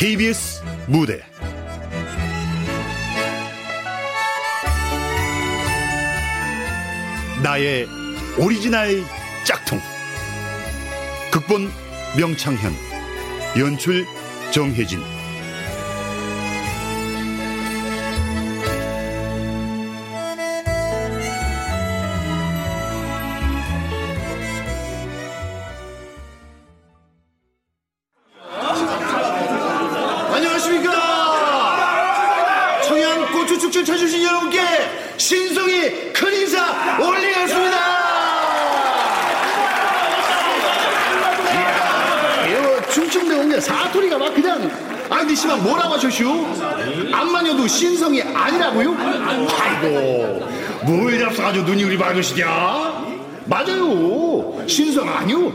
KBS 0.00 0.62
무대. 0.86 1.20
나의 7.42 7.86
오리지널 8.38 9.04
짝퉁. 9.44 9.78
극본 11.30 11.70
명창현 12.16 12.72
연출 13.58 14.06
정혜진 14.54 15.19
밝으시냐? 52.10 53.06
맞아요. 53.46 54.62
신성 54.66 55.08
아니요 55.08 55.52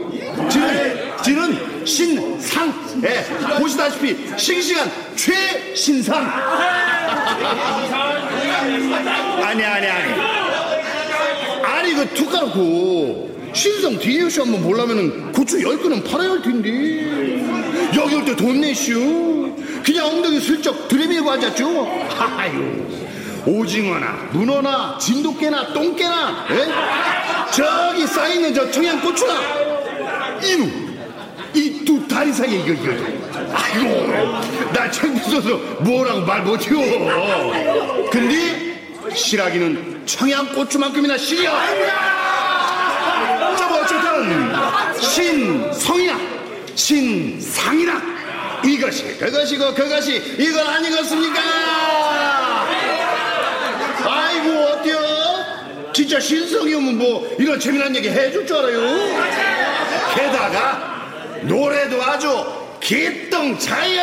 지는 0.49 1.15
지는 1.21 1.85
신상. 1.85 2.73
예 3.03 3.23
보시다시피 3.59 4.17
싱싱한 4.37 4.91
최신상. 5.15 6.23
아니 9.43 9.63
아니 9.63 9.87
아니. 9.87 10.21
아니 11.63 11.93
그 11.93 12.09
툭가놓고 12.13 13.51
신성 13.53 13.97
뒤에쇼 13.99 14.43
한번 14.43 14.63
보려면은 14.63 15.31
고추 15.31 15.61
열 15.61 15.77
근은 15.77 16.03
팔아야 16.03 16.31
할 16.31 16.41
텐데. 16.41 16.69
여기 17.95 18.15
올 18.15 18.25
때 18.25 18.35
돈 18.35 18.59
내슈 18.61 19.53
그냥 19.83 20.07
엉덩이 20.07 20.39
슬쩍 20.39 20.87
들이밀고 20.87 21.29
앉았죠. 21.31 21.85
하하유 22.09 22.85
오징어나 23.45 24.29
문어나 24.31 24.97
진돗개나 24.97 25.73
똥개나 25.73 26.45
예? 26.51 26.67
저기 27.51 28.07
쌓여있는 28.07 28.53
저 28.53 28.69
청양고추나. 28.71 29.33
이놈 30.43 30.85
이두 31.53 32.07
다리 32.07 32.33
사이에 32.33 32.57
이거 32.59 32.73
이거 32.73 32.91
아이고 33.53 34.07
나 34.73 34.89
창피해서 34.91 35.57
뭐라고 35.79 36.21
말 36.21 36.41
못해요. 36.41 36.77
근데 38.11 38.81
실하기는 39.13 40.05
청양고추만큼이나 40.05 41.17
실이야 41.17 41.51
저뭐 43.57 43.81
어쨌든 43.81 45.01
신성이나 45.01 46.19
신상이나 46.75 48.01
이것이 48.65 49.17
그것이고 49.17 49.73
그것이 49.73 50.35
이건 50.39 50.67
아니겠습니까 50.67 51.41
아이고 54.35 54.59
어때요? 54.65 54.99
진짜 55.93 56.19
신성이면 56.19 56.97
뭐 56.97 57.35
이런 57.39 57.57
재미난 57.59 57.95
얘기 57.95 58.09
해줄 58.09 58.45
줄 58.45 58.57
알아요? 58.57 58.81
게다가 60.13 61.39
노래도 61.43 62.03
아주 62.03 62.45
기똥차요! 62.81 64.01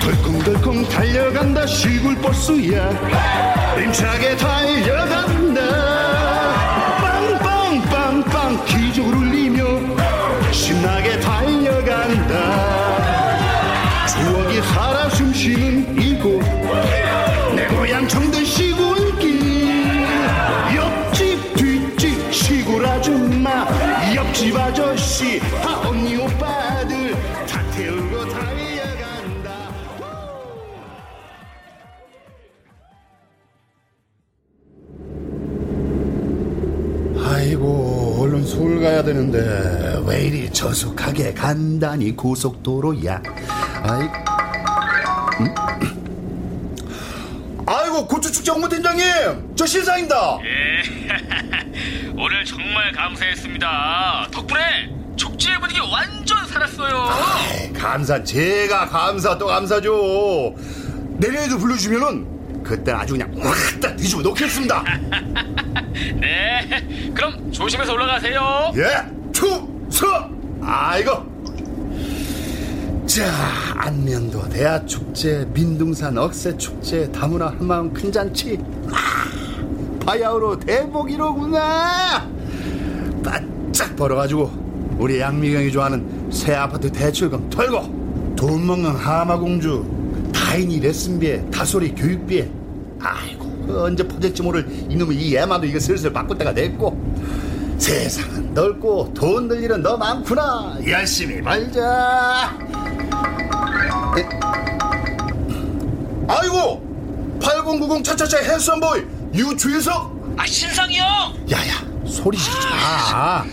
덜컹덜컹 0.00 0.88
달려간다 0.88 1.66
시골 1.66 2.14
버스야. 2.16 2.90
힘차게 3.78 4.36
달려간다 4.36 5.35
신나게 10.86 11.18
달려간다. 11.18 12.34
추억이 14.06 14.62
살아 14.62 15.08
숨쉬는 15.08 16.00
이곳. 16.00 16.40
내 17.56 17.66
고향 17.66 18.06
청도 18.06 18.44
시골길. 18.44 20.06
옆집 20.76 21.54
뒷집 21.56 22.32
시골 22.32 22.86
아줌마. 22.86 23.66
옆집 24.14 24.56
아저씨 24.56 25.40
아 25.64 25.82
언니 25.88 26.16
다 27.48 27.60
태우고 27.72 28.28
달려간다. 28.28 29.50
아이고 37.24 38.18
얼른 38.20 38.46
서울 38.46 38.80
가야 38.80 39.02
되는데 39.02 39.85
왜 40.06 40.22
이리 40.26 40.52
저속하게 40.52 41.34
간다니 41.34 42.14
고속도로야 42.14 43.20
아이 43.82 44.08
아이고 47.66 48.06
고추축제 48.06 48.52
홍보팀장님 48.52 49.54
저 49.56 49.66
신상입니다 49.66 50.38
예. 50.44 52.06
오늘 52.18 52.44
정말 52.44 52.92
감사했습니다. 52.92 54.28
덕분에 54.30 54.60
축제 55.16 55.58
분위기 55.58 55.80
완전 55.80 56.46
살았어요. 56.46 56.96
아이, 56.96 57.72
감사 57.72 58.22
제가 58.22 58.86
감사 58.88 59.36
또 59.36 59.46
감사죠 59.46 60.54
내년에도 61.18 61.58
불러주면은 61.58 62.62
그때 62.62 62.92
아주 62.92 63.12
그냥 63.14 63.32
확다 63.38 63.94
뒤집어 63.96 64.22
놓겠습니다 64.22 64.82
네. 66.20 67.12
그럼 67.14 67.52
조심해서 67.52 67.92
올라가세요. 67.92 68.72
예추 68.74 69.15
서! 69.96 70.28
아이고! 70.60 71.10
자 73.06 73.24
안면도 73.76 74.46
대하축제 74.50 75.48
민둥산 75.54 76.18
억새축제 76.18 77.12
다문화 77.12 77.46
한마음 77.48 77.90
큰잔치. 77.94 78.58
아, 78.90 80.04
바야흐로 80.04 80.58
대복이로구나! 80.60 82.28
바짝 83.24 83.96
벌어가지고 83.96 84.50
우리 84.98 85.18
양미경이 85.18 85.72
좋아하는 85.72 86.30
새 86.30 86.52
아파트 86.52 86.92
대출금 86.92 87.48
털고 87.48 88.34
돈 88.36 88.66
먹는 88.66 88.90
하마공주 88.90 90.30
다인이 90.34 90.80
레슨비에 90.80 91.46
다소리 91.50 91.94
교육비에. 91.94 92.50
아이고 93.00 93.64
그 93.66 93.82
언제 93.82 94.06
퍼질지 94.06 94.42
모를 94.42 94.66
이놈의 94.90 95.16
이 95.16 95.34
애마도 95.36 95.66
이거 95.66 95.80
슬슬 95.80 96.12
바꿀 96.12 96.36
때가 96.36 96.52
됐고 96.52 97.15
세상은 97.78 98.54
넓고 98.54 99.12
돈 99.14 99.48
들 99.48 99.62
일은 99.62 99.82
너 99.82 99.96
많구나 99.96 100.76
열심히 100.86 101.40
벌자 101.42 102.50
에? 104.18 104.26
아이고 106.28 107.38
8090 107.42 108.02
차차차 108.04 108.38
핸섬보이 108.38 109.02
유주석 109.34 110.16
아, 110.38 110.46
신상이 110.46 110.98
형! 110.98 111.06
야야 111.50 111.74
소리 112.06 112.36
지르지 112.38 112.66
마 112.68 113.44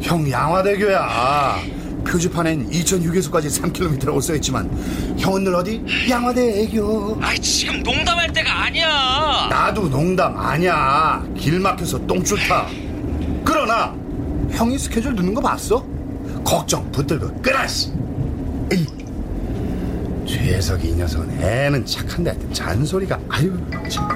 형 0.00 0.28
양화대교야 0.28 1.58
표지판엔 2.04 2.68
2006에서까지 2.70 3.46
3km라고 3.72 4.20
써있지만 4.20 4.68
형은 5.18 5.44
늘 5.44 5.54
어디? 5.54 5.80
양화대 6.10 6.62
애교 6.62 7.18
아, 7.22 7.32
지금 7.40 7.80
농담할 7.84 8.32
때가 8.32 8.64
아니야. 8.64 9.46
나도 9.48 9.88
농담 9.88 10.36
아니야 10.36 11.24
길 11.38 11.60
막혀서 11.60 12.04
똥줄 12.08 12.38
타 12.48 12.66
그러나 13.44 13.94
형이 14.50 14.78
스케줄 14.78 15.14
넣는 15.14 15.34
거 15.34 15.40
봤어? 15.40 15.84
걱정 16.44 16.90
붙들고 16.92 17.42
에이. 18.72 18.86
최석이 20.26 20.88
이 20.90 20.94
녀석은 20.94 21.42
애는 21.42 21.84
착한데 21.84 22.30
하여튼 22.30 22.52
잔소리가 22.52 23.18
아유 23.28 23.52
참. 23.88 24.08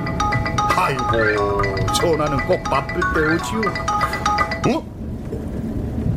아이고 0.76 1.62
전화는 1.94 2.46
꼭 2.46 2.62
바쁠 2.64 3.00
때 3.14 3.20
오지요 3.34 3.61
어? 4.69 4.84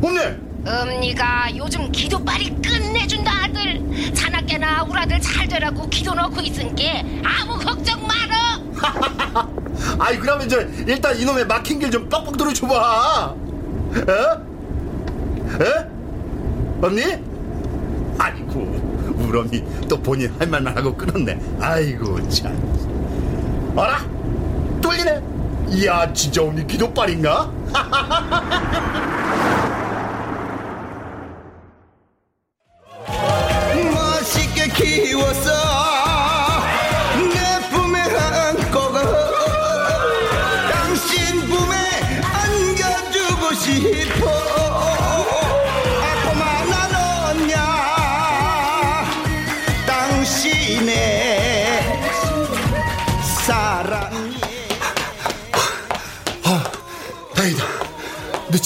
없네 0.02 0.38
엄니가 0.66 1.56
요즘 1.56 1.90
기도빨이 1.90 2.50
끝내준다 2.62 3.44
아들 3.44 4.14
자나깨나 4.14 4.84
우리 4.84 4.98
아들 4.98 5.20
잘 5.20 5.48
되라고 5.48 5.88
기도 5.88 6.14
넣고 6.14 6.40
있은 6.40 6.74
게 6.74 7.04
아무 7.24 7.58
걱정 7.58 8.00
말어 8.06 9.50
아이 9.98 10.18
그러면 10.18 10.48
저 10.48 10.60
일단 10.86 11.16
이놈의 11.18 11.46
막힌 11.46 11.78
길 11.78 11.90
좀 11.90 12.08
뻑뻑 12.08 12.36
뚫어줘봐 12.36 13.26
어? 13.26 13.36
에? 15.60 15.88
언니? 16.82 17.02
아이고 18.18 18.90
언니 19.34 19.64
또 19.88 20.00
본인 20.00 20.32
할 20.38 20.46
말만 20.48 20.76
하고 20.76 20.94
끊었네 20.94 21.38
아이고 21.60 22.28
참 22.28 22.52
어라? 23.76 24.04
뚫리네 24.80 25.22
이야 25.70 26.12
진짜 26.12 26.42
언니 26.42 26.66
기도빨인가? 26.66 27.50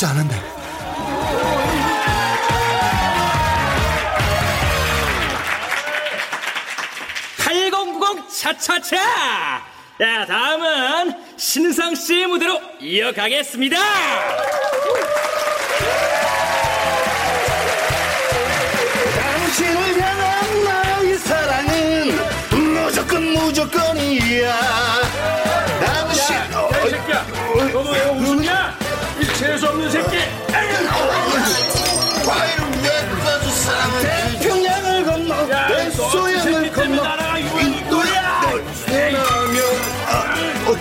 않았네 0.02 0.35
8090 7.38 8.29
차차차! 8.29 8.96
자, 9.99 10.26
다음은 10.26 11.14
신상 11.37 11.94
씨의 11.94 12.26
무대로 12.26 12.61
이어가겠습니다! 12.81 13.76
당신을 19.19 20.00
향한 20.02 20.64
나의 20.64 21.19
사랑은 21.19 22.19
무조건 22.50 23.23
무조건이야 23.25 24.52
당신 25.85 26.37
어, 26.55 26.69
이 26.87 26.91
새끼야! 26.91 27.23
태평양을 34.00 35.04
건너 35.04 35.46
때문에 36.44 36.70
건너. 36.70 37.02
인도야. 37.60 38.40
떠나며 38.86 39.60
아, 40.06 40.34
어, 40.66 40.76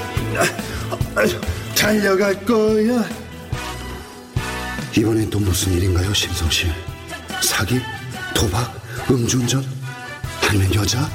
아, 1.16 1.76
달려갈 1.76 2.34
거야. 2.46 3.04
이번엔 4.96 5.30
또 5.30 5.40
무슨 5.40 5.74
일인가요 5.74 6.14
심성씨? 6.14 6.72
사기? 7.42 7.82
도박? 8.36 8.72
음주운전? 9.10 9.66
아니면 10.48 10.76
여자 10.76 11.10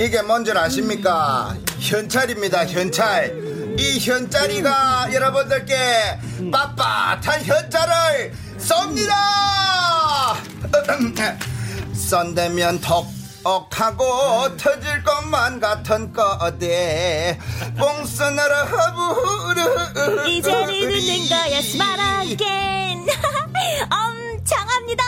이게 0.00 0.22
뭔지 0.22 0.50
아십니까? 0.50 1.54
현찰입니다, 1.78 2.66
현찰. 2.66 3.76
이 3.78 3.98
현짜리가 3.98 5.12
여러분들께 5.12 6.18
빳빳한 6.50 7.42
현찰을 7.44 8.32
쏩니다! 8.56 9.12
썬대면 11.94 12.80
톡옥하고 12.80 14.56
터질 14.56 15.04
것만 15.04 15.60
같은 15.60 16.12
거대 16.14 17.38
뽕 17.78 18.04
쓰느라 18.06 18.64
허부르 18.64 20.28
이 20.28 20.42
자리는 20.42 20.90
낸 20.92 21.28
거야 21.28 21.62
스마라겐 21.62 23.06
엄청합니다 23.90 25.04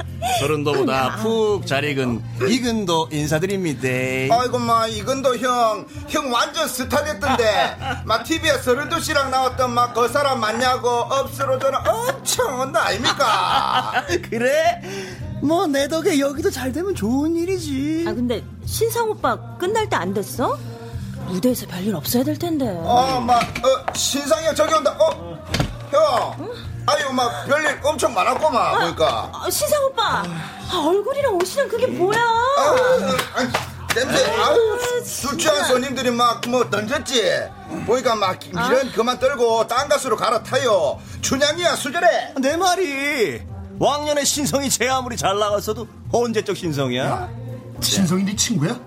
서른도보다 0.40 1.16
푹 1.16 1.66
잘 1.66 1.84
익은 1.84 2.22
이근도 2.48 3.08
인사드립니다. 3.12 3.88
아이고 4.34 4.58
마 4.58 4.86
이건도 4.86 5.36
형, 5.38 5.86
형 6.08 6.32
완전 6.32 6.66
스타 6.68 7.02
됐던데 7.04 7.76
막 8.04 8.24
TV에 8.24 8.58
서른도 8.58 8.98
씨랑 9.00 9.30
나왔던 9.30 9.72
막 9.72 9.94
그 9.96 10.08
사람 10.08 10.40
맞냐고 10.40 10.88
업스로 10.88 11.58
저는 11.58 11.78
엄청 11.88 12.60
온다 12.60 12.86
아닙니까? 12.86 14.04
그래? 14.28 14.82
뭐 15.42 15.66
내 15.66 15.86
덕에 15.88 16.18
여기도 16.18 16.50
잘 16.50 16.72
되면 16.72 16.94
좋은 16.94 17.34
일이지. 17.36 18.04
아 18.06 18.12
근데 18.12 18.42
신상 18.66 19.08
오빠 19.10 19.36
끝날 19.58 19.88
때 19.88 19.96
안 19.96 20.12
됐어? 20.12 20.58
무대에서 21.28 21.66
별일 21.66 21.94
없어야 21.94 22.22
될 22.24 22.38
텐데 22.38 22.66
어, 22.68 23.20
막 23.20 23.40
어, 23.42 23.92
신상이 23.94 24.54
저기 24.54 24.74
온다. 24.74 24.96
어, 24.98 25.38
형, 25.90 26.50
아유 26.86 27.12
막 27.12 27.44
별일 27.46 27.78
엄청 27.82 28.14
많았구만 28.14 28.78
보니까. 28.80 29.30
아, 29.34 29.50
신상 29.50 29.82
오빠 29.84 30.22
아, 30.22 30.84
얼굴이랑 30.86 31.34
옷이랑 31.34 31.68
그게 31.68 31.86
뭐야 31.86 32.18
아유, 32.18 33.16
아유, 33.36 33.48
냄새. 33.94 34.30
아유, 34.30 34.78
술 35.04 35.36
취한 35.38 35.64
손님들이 35.64 36.10
막 36.10 36.46
뭐 36.48 36.68
던졌지. 36.70 37.22
보니까 37.86 38.14
막 38.14 38.38
미련 38.38 38.92
그만 38.92 39.18
떨고 39.18 39.66
딴 39.66 39.88
가수로 39.88 40.16
갈아타요. 40.16 41.00
춘향이야 41.22 41.74
수절해. 41.76 42.34
내 42.40 42.56
말이 42.56 43.40
왕년에 43.78 44.24
신성이 44.24 44.70
제 44.70 44.88
아무리 44.88 45.16
잘 45.16 45.38
나갔어도 45.38 45.86
언제적 46.12 46.56
신성이야? 46.56 47.28
신성이 47.80 48.24
네 48.24 48.36
친구야? 48.36 48.78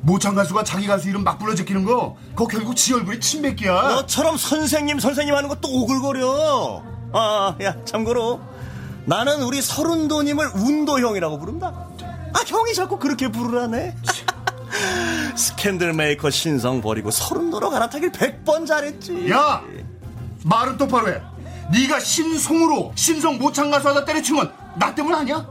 모창 0.00 0.34
가수가 0.34 0.64
자기 0.64 0.86
가수 0.86 1.08
이름 1.08 1.22
막 1.22 1.38
불러 1.38 1.54
제끼는 1.54 1.84
거 1.84 2.16
그거 2.30 2.46
결국 2.46 2.74
지 2.76 2.92
얼굴이 2.94 3.20
침뱉기야 3.20 3.72
너처럼 3.72 4.36
선생님 4.36 4.98
선생님 5.00 5.34
하는 5.34 5.48
것도 5.48 5.68
오글거려. 5.68 6.82
아, 7.12 7.54
야 7.62 7.76
참고로 7.84 8.40
나는 9.04 9.42
우리 9.42 9.60
설운도 9.60 10.11
님을 10.11 10.50
운도 10.54 11.00
형이라고 11.00 11.38
부른다. 11.38 11.88
아 12.34 12.38
형이 12.46 12.74
자꾸 12.74 12.98
그렇게 12.98 13.28
부르라네. 13.28 13.94
스캔들 15.36 15.92
메이커 15.92 16.30
신성 16.30 16.80
버리고 16.80 17.10
설운도로 17.10 17.70
갈아타길 17.70 18.12
백번 18.12 18.66
잘했지. 18.66 19.30
야 19.30 19.62
말은 20.44 20.76
똑바로 20.78 21.08
해 21.08 21.20
네가 21.72 22.00
신송으로 22.00 22.92
신성 22.94 23.38
모창 23.38 23.70
가수 23.70 23.88
하다 23.88 24.04
때려친 24.04 24.36
건 24.36 24.62
나 24.74 24.94
때문 24.94 25.14
아니야? 25.14 25.46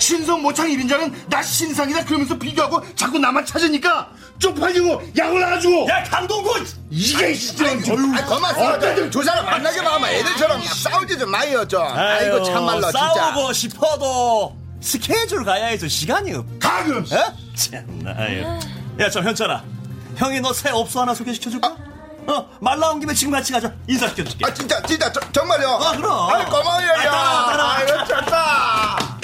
신성 0.00 0.42
모창 0.42 0.66
1인자는 0.68 1.28
나 1.28 1.42
신상이다 1.42 2.04
그러면서 2.04 2.36
비교하고 2.36 2.82
자꾸 2.96 3.18
나만 3.18 3.44
찾으니까 3.44 4.08
쪽팔리고 4.38 5.02
약을 5.16 5.44
알아주고 5.44 5.88
야 5.88 6.02
강동군! 6.04 6.66
이게 6.90 7.34
진짜 7.34 7.66
아, 7.66 8.24
그만 8.26 8.54
싸우지 8.54 9.10
두 9.10 9.22
사람 9.22 9.44
만나게 9.44 9.82
봐봐 9.82 10.10
애들처럼 10.10 10.62
싸우지 10.62 11.18
좀 11.18 11.30
마요 11.30 11.68
좀. 11.68 11.82
아이고 11.82 12.42
참말로 12.44 12.80
진짜. 12.90 13.14
싸우고 13.14 13.52
싶어도 13.52 14.56
스케줄 14.80 15.44
가야 15.44 15.66
해서 15.66 15.86
시간이 15.86 16.32
없. 16.32 16.46
가끔 16.58 17.04
어? 17.04 17.34
참나. 17.54 18.16
야저 18.98 19.20
현철아, 19.20 19.62
형이 20.16 20.40
너 20.40 20.52
새 20.54 20.70
업소 20.70 21.00
하나 21.02 21.14
소개시켜줄까? 21.14 21.76
어, 22.26 22.48
말 22.60 22.78
나온 22.78 22.98
김에 23.00 23.12
지금 23.12 23.32
같이 23.32 23.52
가자. 23.52 23.70
인사시켜줄게. 23.86 24.46
아 24.46 24.54
진짜 24.54 24.80
진짜 24.82 25.12
저- 25.12 25.20
정말요? 25.32 25.68
아, 25.68 25.96
그럼. 25.96 26.30
아이 26.34 26.44
고마워요 26.46 26.92
아, 26.92 26.96
따라와, 27.02 27.46
따라와. 27.50 27.74
아이고 27.76 28.04
좋다. 28.06 29.20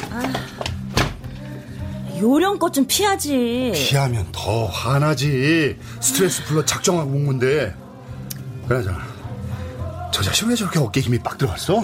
요령껏 2.18 2.72
좀 2.72 2.86
피하지 2.86 3.72
피하면 3.74 4.26
더 4.32 4.66
화나지 4.66 5.78
스트레스 6.00 6.44
풀러 6.44 6.64
작정하고 6.64 7.10
온 7.10 7.26
건데 7.26 7.74
그러잖아 8.68 8.98
저 10.12 10.22
자식 10.22 10.46
왜 10.48 10.54
저렇게 10.54 10.78
어깨 10.78 11.00
힘이 11.00 11.18
빡 11.18 11.36
들어갔어? 11.38 11.82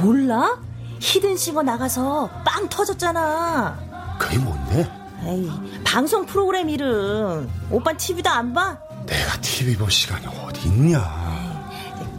몰라? 0.00 0.58
히든싱어 1.00 1.62
나가서 1.62 2.28
빵 2.44 2.68
터졌잖아 2.68 4.16
그게 4.18 4.38
뭔데? 4.38 4.90
에이 5.26 5.50
방송 5.84 6.26
프로그램 6.26 6.68
이름 6.68 7.48
오빤 7.70 7.96
TV도 7.96 8.28
안 8.28 8.52
봐? 8.52 8.78
내가 9.06 9.40
TV 9.40 9.76
볼 9.76 9.90
시간이 9.90 10.26
어디 10.26 10.68
있냐 10.68 10.98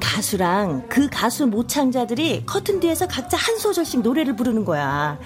가수랑 0.08 0.88
그 0.88 1.10
가수 1.10 1.48
모창자들이 1.48 2.46
커튼 2.46 2.80
뒤에서 2.80 3.08
각자 3.08 3.36
한 3.36 3.58
소절씩 3.58 4.02
노래를 4.02 4.38
부르는 4.38 4.64
거야. 4.64 5.20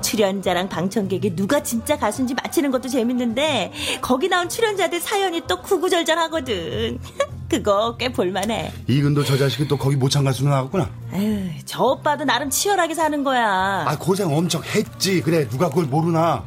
출연자랑 0.00 0.68
방청객이 0.68 1.34
누가 1.34 1.60
진짜 1.64 1.98
가수인지 1.98 2.34
맞히는 2.34 2.70
것도 2.70 2.88
재밌는데 2.88 3.72
거기 4.00 4.28
나온 4.28 4.48
출연자들 4.48 5.00
사연이 5.00 5.42
또 5.48 5.60
구구절절하거든. 5.60 7.00
그거 7.50 7.96
꽤 7.96 8.12
볼만해. 8.12 8.72
이근도 8.86 9.24
저 9.24 9.36
자식이 9.36 9.66
또 9.66 9.76
거기 9.76 9.96
모창 9.96 10.22
가수는 10.22 10.50
나갔구나. 10.52 10.88
에휴, 11.14 11.50
저 11.64 11.82
오빠도 11.82 12.24
나름 12.24 12.48
치열하게 12.48 12.94
사는 12.94 13.24
거야. 13.24 13.84
아 13.88 13.96
고생 13.98 14.32
엄청 14.32 14.62
했지. 14.62 15.20
그래 15.20 15.48
누가 15.48 15.68
그걸 15.68 15.86
모르나. 15.86 16.44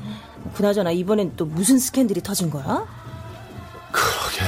그나저나 0.54 0.92
이번엔 0.92 1.34
또 1.36 1.46
무슨 1.46 1.78
스캔들이 1.78 2.22
터진 2.22 2.50
거야? 2.50 2.86
그러게. 3.92 4.46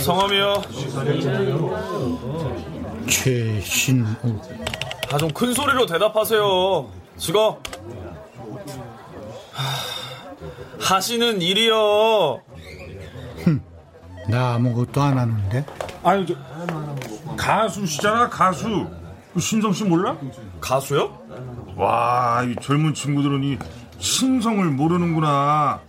성함이요. 0.00 0.62
최신우 3.08 4.06
아, 5.12 5.18
좀 5.18 5.28
큰 5.30 5.52
소리로 5.52 5.86
대답하세요. 5.86 6.88
직업. 7.16 7.62
하, 9.52 10.94
하시는 10.94 11.40
일이요. 11.42 12.40
나 14.28 14.54
아무것도 14.54 15.02
안 15.02 15.18
하는데 15.18 15.64
아유, 16.04 16.24
저, 16.26 16.34
가수시잖아, 17.36 18.28
가수. 18.28 18.86
그 19.34 19.40
신성 19.40 19.72
씨 19.72 19.84
몰라? 19.84 20.16
가수요? 20.60 21.18
와, 21.76 22.42
이 22.44 22.54
젊은 22.60 22.94
친구들은 22.94 23.42
이 23.44 23.58
신성을 23.98 24.64
모르는구나. 24.66 25.80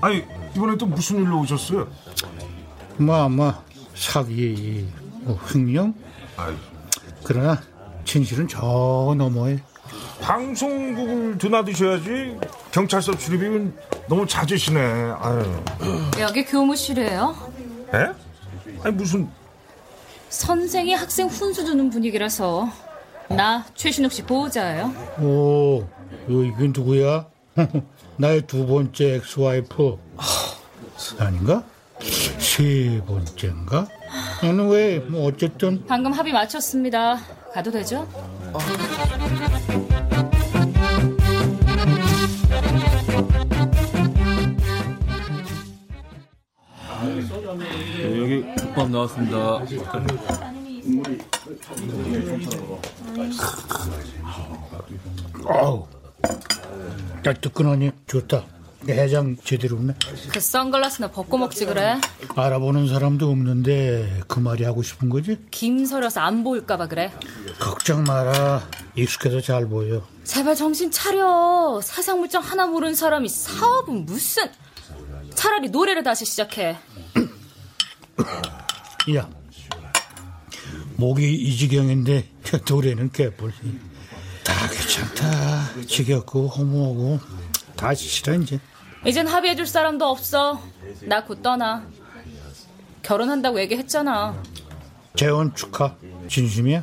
아니, 0.00 0.24
이번에 0.56 0.76
또 0.76 0.86
무슨 0.86 1.22
일로 1.22 1.40
오셨어요? 1.40 1.88
뭐뭐 2.98 3.54
사기 3.94 4.88
뭐 5.22 5.38
횡령 5.54 5.94
아유, 6.36 6.54
그러나 7.24 7.60
진실은 8.04 8.48
저 8.48 9.14
너머에 9.16 9.58
방송국을 10.20 11.38
드나드셔야지. 11.38 12.36
경찰서 12.72 13.16
출입이 13.16 13.70
너무 14.08 14.26
잦으시네. 14.26 14.80
아유. 15.18 15.62
여기 16.18 16.44
교무실이에요. 16.44 17.36
에? 17.94 17.98
아니, 18.82 18.94
무슨. 18.94 19.28
선생이 20.28 20.92
학생 20.94 21.28
훈수 21.28 21.64
두는 21.64 21.90
분위기라서 21.90 22.68
나 23.28 23.64
최신욱 23.74 24.12
씨 24.12 24.22
보호자예요. 24.22 24.92
오 25.20 25.86
요, 26.30 26.44
이게 26.44 26.66
누구야? 26.68 27.26
나의 28.16 28.42
두 28.42 28.66
번째 28.66 29.14
엑스와이프 29.16 29.98
아닌가? 31.18 31.64
세 32.38 33.02
번째인가? 33.06 33.88
나는 34.42 34.68
왜, 34.68 34.98
뭐, 34.98 35.26
어쨌든, 35.26 35.84
방금 35.86 36.12
합의 36.12 36.32
마쳤습니다. 36.32 37.16
가도 37.52 37.70
되죠? 37.70 38.06
여기 48.02 48.42
국밥 48.54 48.90
나왔습니다. 48.90 49.60
어우, 55.44 55.86
야, 57.26 57.32
뜨끈하니 57.32 57.90
좋다. 58.06 58.44
해장 58.88 59.36
제대로 59.44 59.76
없네. 59.76 59.94
그 60.32 60.40
선글라스나 60.40 61.10
벗고 61.10 61.36
먹지 61.36 61.66
그래? 61.66 62.00
알아보는 62.36 62.88
사람도 62.88 63.28
없는데 63.28 64.20
그 64.28 64.38
말이 64.38 64.64
하고 64.64 64.82
싶은 64.82 65.08
거지? 65.08 65.36
김서려서 65.50 66.20
안 66.20 66.44
보일까봐 66.44 66.86
그래. 66.86 67.12
걱정 67.58 68.04
마라. 68.04 68.66
익숙해서 68.94 69.40
잘 69.40 69.66
보여. 69.66 70.06
제발 70.24 70.54
정신 70.54 70.90
차려. 70.90 71.80
세상 71.82 72.20
물정 72.20 72.42
하나 72.42 72.66
모르는 72.66 72.94
사람이 72.94 73.28
사업은 73.28 74.06
무슨... 74.06 74.44
차라리 75.34 75.68
노래를 75.68 76.02
다시 76.02 76.24
시작해. 76.24 76.76
야, 79.14 79.28
목이 80.96 81.32
이 81.32 81.56
지경인데 81.56 82.28
노래는 82.68 83.12
개뿔. 83.12 83.52
다 84.48 84.66
귀찮다. 84.68 85.84
지겹고 85.86 86.48
허무하고 86.48 87.20
다 87.76 87.92
싫어 87.94 88.34
이제. 88.34 88.58
이젠 89.04 89.26
합의해줄 89.28 89.66
사람도 89.66 90.06
없어. 90.06 90.60
나 91.02 91.22
곧 91.24 91.42
떠나. 91.42 91.86
결혼한다고 93.02 93.60
얘기했잖아. 93.60 94.42
재혼 95.16 95.54
축하. 95.54 95.94
진심이야? 96.28 96.82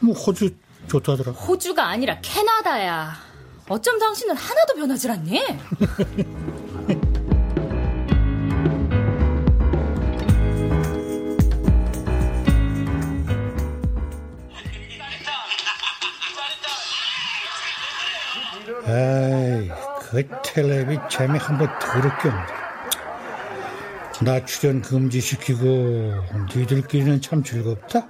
뭐 0.00 0.14
호주 0.14 0.54
좋다더라. 0.88 1.32
호주가 1.32 1.86
아니라 1.88 2.18
캐나다야. 2.22 3.14
어쩜 3.68 3.98
당신은 3.98 4.34
하나도 4.36 4.74
변하질 4.74 5.10
않니? 5.10 5.40
그 20.12 20.28
텔레비 20.44 20.98
재미 21.08 21.38
한번 21.38 21.66
더럽게 21.78 22.28
없네. 22.28 22.42
나 24.24 24.44
출연 24.44 24.82
금지시키고 24.82 25.66
니들끼리는 26.54 27.22
참 27.22 27.42
즐겁다. 27.42 28.06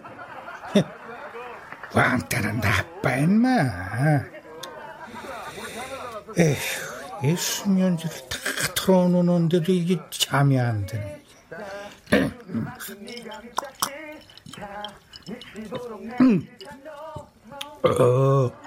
왕따는 1.94 2.60
나빠 2.60 3.16
임마. 3.18 3.50
에휴, 6.38 6.56
이 7.22 7.36
수면제를 7.36 8.16
다 8.28 8.38
털어놓는데도 8.74 9.70
이게 9.70 10.00
잠이 10.10 10.58
안 10.58 10.84
드네. 10.84 11.22
음. 16.20 16.48
어. 17.84 18.61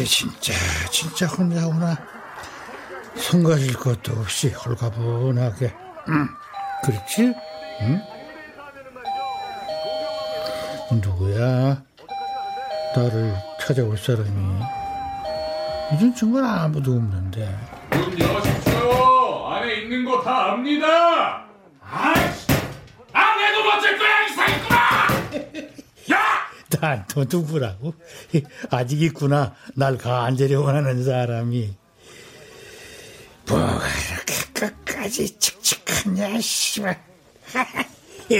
이게 0.00 0.08
진짜 0.08 0.54
진짜 0.90 1.26
혼자 1.26 1.66
오나 1.66 1.94
손 3.16 3.42
가실 3.44 3.74
것도 3.74 4.12
없이 4.18 4.48
홀가분하게 4.48 5.74
응. 6.08 6.28
그렇지? 6.82 7.34
응? 7.82 8.00
누구야? 11.02 11.82
나를 12.96 13.34
찾아올 13.60 13.98
사람이 13.98 14.30
이젠 15.92 16.14
정말 16.14 16.44
아무도 16.44 16.92
없는데 16.92 17.54
문 17.90 18.18
여십시오. 18.18 19.48
안에 19.52 19.82
있는 19.82 20.04
거 20.06 20.22
다 20.22 20.52
압니다. 20.52 21.44
아이씨, 21.82 22.46
안에도 23.12 23.64
멋질 23.64 23.98
거야 23.98 24.20
이! 24.26 24.34
난 24.36 24.69
또 27.08 27.24
누구라고? 27.28 27.94
아직 28.70 29.02
있구나. 29.02 29.54
날 29.74 29.98
간절히 29.98 30.54
원하는 30.54 31.04
사람이. 31.04 31.74
뭐가 33.48 33.82
이렇게 33.88 34.34
끝까지 34.52 35.38
칙칙하냐 35.38 36.40
씨발. 36.40 37.02
무 38.30 38.36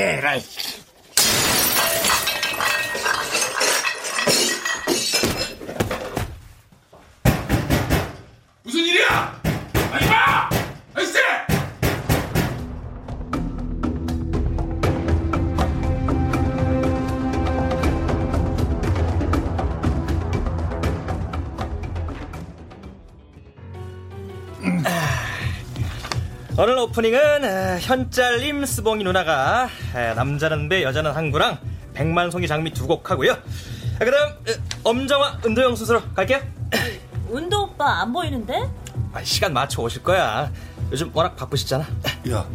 오프닝은 26.90 27.44
어, 27.44 27.78
현짤님 27.78 28.64
스봉이 28.66 29.04
누나가 29.04 29.68
에, 29.94 30.12
남자는 30.14 30.68
배 30.68 30.82
여자는 30.82 31.12
항구랑 31.12 31.59
백만송이 31.94 32.49
장미 32.49 32.73
두 32.73 32.87
곡 32.88 33.09
하고요 33.11 33.32
아, 33.32 33.99
그럼 34.04 34.30
어, 34.30 34.88
엄정화 34.90 35.38
은도영 35.47 35.76
순서로 35.76 36.02
갈게요 36.14 36.40
운도 37.30 37.62
오빠 37.62 38.00
안 38.00 38.12
보이는데? 38.12 38.68
아, 39.12 39.23
시간 39.23 39.52
맞춰 39.52 39.82
오실 39.82 40.02
거야 40.02 40.50
요즘 40.90 41.11
워낙 41.14 41.37
바쁘시잖아 41.37 41.87
야, 42.30 42.47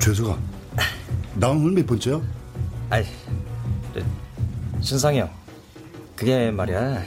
죄송아. 0.00 0.36
나 1.34 1.48
오늘 1.48 1.72
몇 1.72 1.86
번째야? 1.86 2.20
아이 2.90 3.04
저, 3.94 4.00
신상이 4.80 5.20
형 5.20 5.30
그게 6.16 6.50
말이야 6.50 7.02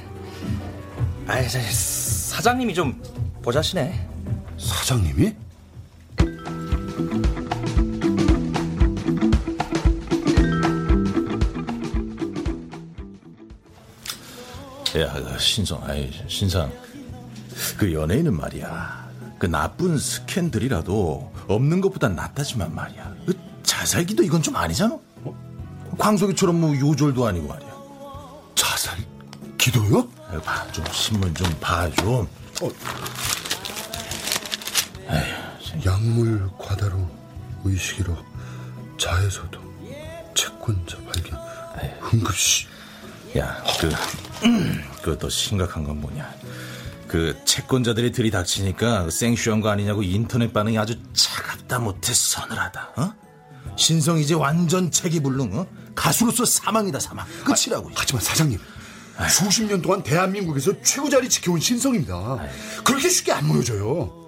아이 1.27 1.47
저, 1.49 1.59
사장님이 1.59 2.73
좀 2.73 3.01
보자시네 3.43 4.07
사장님이? 4.57 5.35
야, 14.97 15.13
그 15.13 15.37
신성, 15.39 15.83
아이, 15.83 16.11
신상. 16.27 16.71
그 17.77 17.93
연예인은 17.93 18.35
말이야. 18.35 19.07
그 19.37 19.45
나쁜 19.45 19.97
스캔들이라도 19.97 21.33
없는 21.47 21.81
것보단 21.81 22.15
낫다지만 22.15 22.73
말이야. 22.73 23.15
그 23.25 23.37
자살기도 23.63 24.23
이건 24.23 24.41
좀 24.41 24.55
아니잖아? 24.55 24.95
어? 25.23 25.93
광석이처럼 25.97 26.59
뭐 26.59 26.75
요절도 26.75 27.25
아니고 27.27 27.47
말이야. 27.47 27.69
자살? 28.55 28.97
기도요? 29.57 30.07
봐, 30.43 30.71
좀 30.71 30.83
신문 30.91 31.33
좀 31.35 31.47
봐, 31.59 31.89
좀. 31.91 32.27
어. 32.61 32.69
약물 35.85 36.49
과다로 36.57 37.07
의식이로 37.63 38.17
자해서도 38.97 39.59
채권자 40.33 40.97
발견 40.97 41.39
응급시 42.13 42.67
야, 43.37 43.63
그, 43.79 43.91
그더 45.01 45.29
심각한 45.29 45.83
건 45.83 46.01
뭐냐. 46.01 46.33
그 47.07 47.37
채권자들이 47.45 48.11
들이닥치니까 48.11 49.05
그 49.05 49.11
생쇼한 49.11 49.61
거 49.61 49.69
아니냐고 49.69 50.03
인터넷 50.03 50.51
반응이 50.51 50.77
아주 50.77 50.97
차갑다 51.13 51.79
못해 51.79 52.13
서늘하다. 52.13 52.89
어? 52.97 53.13
신성 53.77 54.17
이제 54.19 54.33
완전 54.33 54.91
체기불능. 54.91 55.57
어? 55.57 55.67
가수로서 55.95 56.45
사망이다 56.45 56.99
사망. 56.99 57.25
끝이라고. 57.45 57.89
아, 57.89 57.93
하지만 57.95 58.21
사장님 58.21 58.59
수십 59.29 59.63
년 59.63 59.81
동안 59.81 60.03
대한민국에서 60.03 60.79
최고 60.81 61.09
자리 61.09 61.27
지켜온 61.29 61.59
신성입니다. 61.59 62.39
그렇게 62.83 63.09
쉽게 63.09 63.31
안 63.31 63.45
무너져요. 63.47 64.27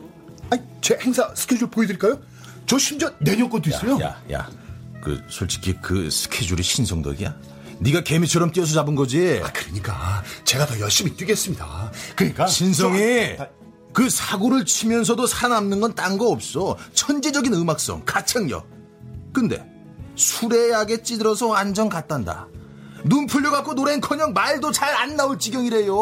아니, 0.49 0.61
제 0.81 0.97
행사 1.01 1.31
스케줄 1.35 1.69
보여드릴까요? 1.69 2.19
저 2.65 2.77
심지어 2.79 3.11
내년 3.19 3.49
것도 3.49 3.69
있어요. 3.69 3.99
야, 4.01 4.19
야, 4.31 4.49
그 5.01 5.21
솔직히 5.29 5.75
그 5.81 6.09
스케줄이 6.09 6.63
신성덕이야? 6.63 7.35
네가 7.79 8.01
개미처럼 8.03 8.51
뛰어서 8.51 8.74
잡은 8.74 8.95
거지. 8.95 9.41
아, 9.43 9.51
그러니까 9.53 10.24
제가 10.43 10.65
더 10.65 10.79
열심히 10.79 11.15
뛰겠습니다. 11.15 11.91
그러니까 12.15 12.48
신성이 12.48 13.38
그 13.93 14.09
사고를 14.09 14.65
치면서도 14.65 15.25
살아남는 15.27 15.79
건 15.81 15.95
딴 15.95 16.17
거 16.17 16.27
없어. 16.29 16.77
천재적인 16.93 17.53
음악성, 17.53 18.03
가창력. 18.05 18.67
근데 19.33 19.65
술에 20.15 20.71
약에 20.71 21.01
찌들어서 21.01 21.48
완전 21.48 21.88
갔단다. 21.89 22.48
눈 23.05 23.25
풀려갖고 23.27 23.74
노래는커녕 23.75 24.33
말도 24.33 24.71
잘 24.71 24.93
안 24.95 25.15
나올 25.15 25.39
지경이래요. 25.39 25.93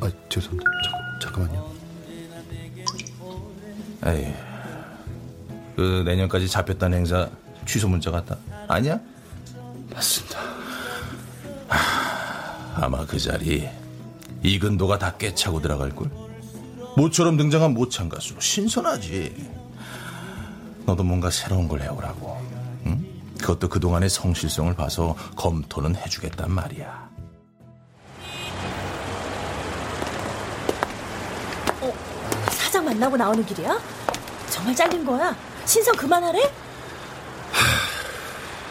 아, 0.00 0.10
죄송합니다. 0.28 0.70
잠, 0.84 1.20
잠깐만요. 1.32 1.66
에이, 4.06 4.32
그 5.74 6.02
내년까지 6.06 6.48
잡혔다는 6.48 6.98
행사 6.98 7.28
취소 7.66 7.88
문자 7.88 8.10
갔다. 8.12 8.36
아니야? 8.68 9.00
맞습니다. 9.92 10.38
하, 11.68 12.84
아마 12.84 13.04
그 13.06 13.18
자리 13.18 13.68
이근도가 14.42 14.98
다 14.98 15.16
깨차고 15.16 15.60
들어갈걸. 15.60 16.10
모처럼 16.96 17.36
등장한 17.36 17.74
모창 17.74 18.08
가수 18.08 18.34
신선하지. 18.38 19.50
너도 20.86 21.02
뭔가 21.02 21.30
새로운 21.30 21.68
걸 21.68 21.82
해오라고. 21.82 22.40
응? 22.86 23.06
그것도 23.40 23.68
그동안의 23.68 24.08
성실성을 24.08 24.74
봐서 24.74 25.14
검토는 25.34 25.96
해주겠단 25.96 26.50
말이야. 26.50 27.06
어, 31.82 31.92
사장 32.50 32.84
만나고 32.84 33.16
나오는 33.16 33.44
길이야? 33.44 33.78
정말 34.50 34.74
잘린 34.74 35.04
거야? 35.04 35.36
신성 35.66 35.94
그만하래? 35.96 36.50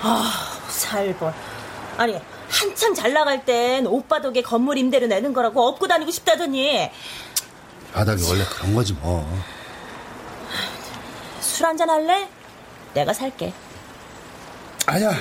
아, 0.02 0.55
살벌. 0.76 1.34
아니, 1.98 2.20
한창 2.50 2.94
잘 2.94 3.14
나갈 3.14 3.44
땐 3.46 3.88
오빠 3.88 4.22
덕에 4.22 4.42
건물 4.42 4.78
임대료 4.78 5.08
내는 5.08 5.34
거라고 5.34 5.66
업고 5.68 5.88
다니고 5.88 6.12
싶다더니 6.12 6.90
바닥이 7.94 8.24
원래 8.28 8.44
그런 8.46 8.76
거지 8.76 8.94
뭐. 8.94 9.26
술 11.40 11.66
한잔 11.66 11.90
할래? 11.90 12.28
내가 12.94 13.14
살게. 13.14 13.54
아니야, 14.86 15.12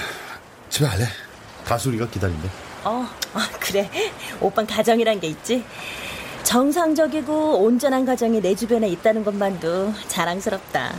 집에 0.69 0.87
갈래. 0.87 1.07
다솔이가 1.65 2.09
기다린대. 2.09 2.49
어, 2.85 3.07
아, 3.33 3.49
그래. 3.61 3.89
오빤 4.41 4.67
가정이란 4.67 5.21
게 5.21 5.29
있지. 5.29 5.65
정상적이고 6.43 7.59
온전한 7.63 8.05
가정이 8.05 8.43
내 8.43 8.55
주변에 8.55 8.89
있다는 8.89 9.25
것만도 9.25 9.95
자랑스럽다. 10.09 10.95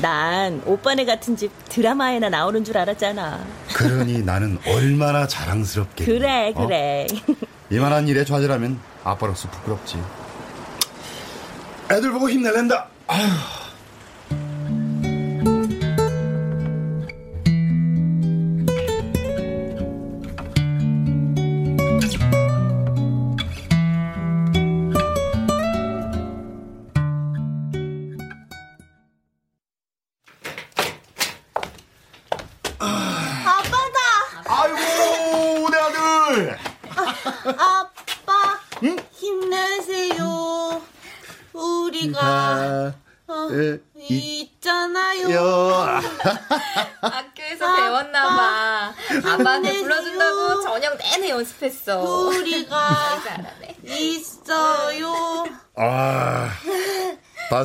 난 0.00 0.62
오빠네 0.64 1.04
같은 1.04 1.36
집 1.36 1.52
드라마에나 1.68 2.30
나오는 2.30 2.64
줄 2.64 2.78
알았잖아. 2.78 3.44
그러니 3.74 4.22
나는 4.22 4.58
얼마나 4.66 5.26
자랑스럽게. 5.26 6.04
그래, 6.04 6.54
그래. 6.56 7.06
어? 7.28 7.34
이만한 7.70 8.06
일에 8.08 8.24
좌절하면 8.24 8.78
아빠로서 9.02 9.50
부끄럽지. 9.50 10.00
애들 11.90 12.12
보고 12.12 12.30
힘내랜다. 12.30 12.86
아휴. 13.08 13.53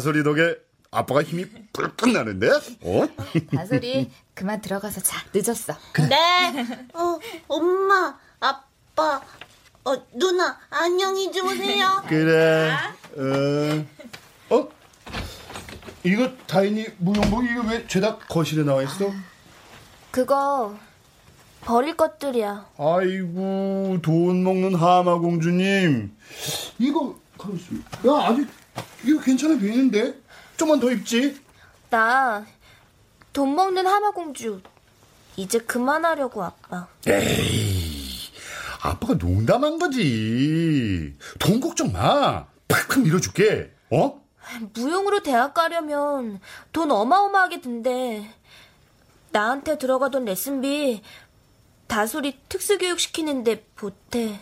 다솔이 0.10 0.24
덕에 0.24 0.56
아빠가 0.92 1.22
힘이 1.22 1.46
뿔뿔 1.72 2.14
나는데? 2.14 2.50
어? 2.50 3.08
다솔이 3.56 4.10
그만 4.34 4.60
들어가서 4.60 5.02
자. 5.02 5.24
늦었어. 5.34 5.74
네. 6.10 6.66
어, 6.94 7.20
엄마, 7.48 8.18
아빠, 8.40 9.22
어, 9.86 10.08
누나, 10.14 10.58
안녕히 10.72 11.32
주무세요. 11.32 12.04
그래. 12.08 12.72
어, 14.50 14.56
어? 14.56 14.70
이거 16.04 16.32
다인이 16.48 16.88
무용복 16.98 17.46
이거 17.46 17.62
왜 17.70 17.86
죄다 17.88 18.18
거실에 18.18 18.64
나와 18.64 18.82
있어? 18.84 19.12
그거 20.10 20.76
버릴 21.62 21.96
것들이야. 21.96 22.66
아이고 22.80 24.00
돈 24.02 24.44
먹는 24.44 24.74
하마 24.76 25.20
공주님. 25.20 26.16
이거 26.80 27.20
가만있어. 27.38 27.76
야 28.08 28.28
아직 28.28 28.48
이거 29.04 29.22
괜찮아 29.22 29.58
보이는데? 29.58 30.16
좀만 30.58 30.80
더 30.80 30.92
입지. 30.92 31.38
나 31.90 32.46
돈 33.34 33.56
먹는 33.56 33.86
하마공주 33.86 34.62
이제 35.38 35.60
그만하려고 35.60 36.44
아빠. 36.44 36.88
에이, 37.08 38.20
아빠가 38.82 39.14
농담한 39.14 39.78
거지. 39.78 41.16
돈 41.38 41.60
걱정 41.60 41.92
마. 41.92 42.46
팍팍 42.68 43.00
밀어줄게. 43.02 43.72
어? 43.92 44.22
무용으로 44.74 45.22
대학 45.22 45.54
가려면 45.54 46.40
돈 46.74 46.92
어마어마하게 46.92 47.62
든대. 47.62 48.30
나한테 49.32 49.78
들어가던 49.78 50.26
레슨비 50.26 51.02
다솔이 51.88 52.40
특수교육 52.50 53.00
시키는데 53.00 53.64
보태. 53.76 54.40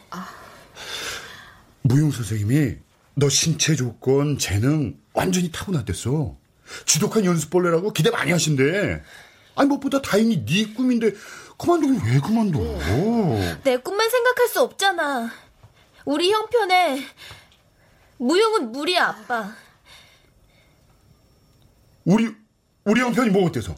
무용 1.82 2.10
선생님이 2.12 2.78
너 3.20 3.30
신체 3.30 3.76
조건, 3.76 4.38
재능 4.38 4.96
완전히 5.14 5.52
타고났댔어. 5.52 6.38
지독한 6.86 7.26
연습벌레라고 7.26 7.92
기대 7.92 8.12
많이 8.12 8.32
하신대. 8.32 9.02
아니 9.56 9.68
무엇보다 9.68 10.04
다행히 10.04 10.46
네 10.46 10.72
꿈인데 10.72 11.14
그만두긴 11.58 12.00
왜 12.06 12.20
그만둬? 12.20 12.60
내 13.64 13.78
꿈만 13.78 14.08
생각할 14.08 14.48
수 14.48 14.62
없잖아. 14.62 15.32
우리 16.06 16.32
형편에 16.32 17.04
무용은 18.18 18.72
무리야 18.72 19.08
아빠. 19.08 19.52
우리 22.06 22.36
우리 22.84 23.02
형편이 23.02 23.32
뭐 23.32 23.48
어때서? 23.48 23.74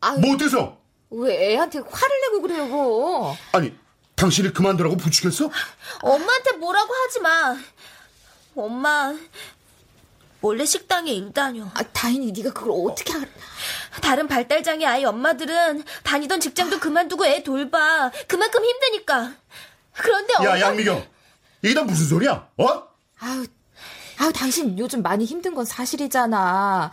아유. 0.00 0.20
뭐 0.20 0.34
어때서? 0.34 0.78
왜 1.10 1.54
애한테 1.54 1.80
화를 1.80 2.20
내고 2.20 2.42
그래요? 2.42 3.36
아니 3.50 3.76
당신이 4.14 4.52
그만두라고 4.52 4.96
부추겼어? 4.96 5.50
엄마한테 6.02 6.52
뭐라고 6.58 6.94
하지 6.94 7.18
마. 7.20 7.56
엄마 8.56 9.14
몰래 10.40 10.64
식당에 10.64 11.10
일 11.12 11.32
다녀. 11.32 11.64
아, 11.74 11.82
다행히 11.92 12.30
네가 12.32 12.52
그걸 12.52 12.72
어떻게 12.90 13.12
알아? 13.12 13.24
다른 14.02 14.28
발달장애 14.28 14.84
아이 14.84 15.04
엄마들은 15.04 15.82
다니던 16.04 16.40
직장도 16.40 16.78
그만두고 16.78 17.26
애 17.26 17.42
돌봐. 17.42 18.10
그만큼 18.28 18.64
힘드니까. 18.64 19.32
그런데 19.92 20.34
야, 20.34 20.38
엄마... 20.38 20.60
양미경. 20.60 21.04
이게 21.62 21.74
다 21.74 21.82
무슨 21.82 22.06
소리야? 22.06 22.48
어? 22.58 22.64
아우, 23.18 23.46
아우, 24.18 24.32
당신 24.32 24.78
요즘 24.78 25.02
많이 25.02 25.24
힘든 25.24 25.54
건 25.54 25.64
사실이잖아. 25.64 26.92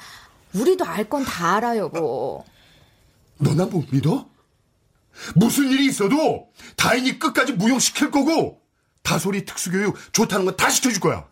우리도 0.55 0.85
알 0.85 1.09
건 1.09 1.23
다 1.25 1.55
알아, 1.57 1.77
여보. 1.77 2.43
너나 3.37 3.65
못 3.65 3.85
믿어? 3.91 4.27
무슨 5.35 5.69
일이 5.69 5.85
있어도 5.87 6.49
다인이 6.77 7.19
끝까지 7.19 7.53
무용시킬 7.53 8.09
거고 8.09 8.61
다솔이 9.03 9.45
특수교육 9.45 9.95
좋다는 10.13 10.45
건 10.45 10.55
다 10.57 10.69
시켜줄 10.69 10.99
거야. 11.01 11.27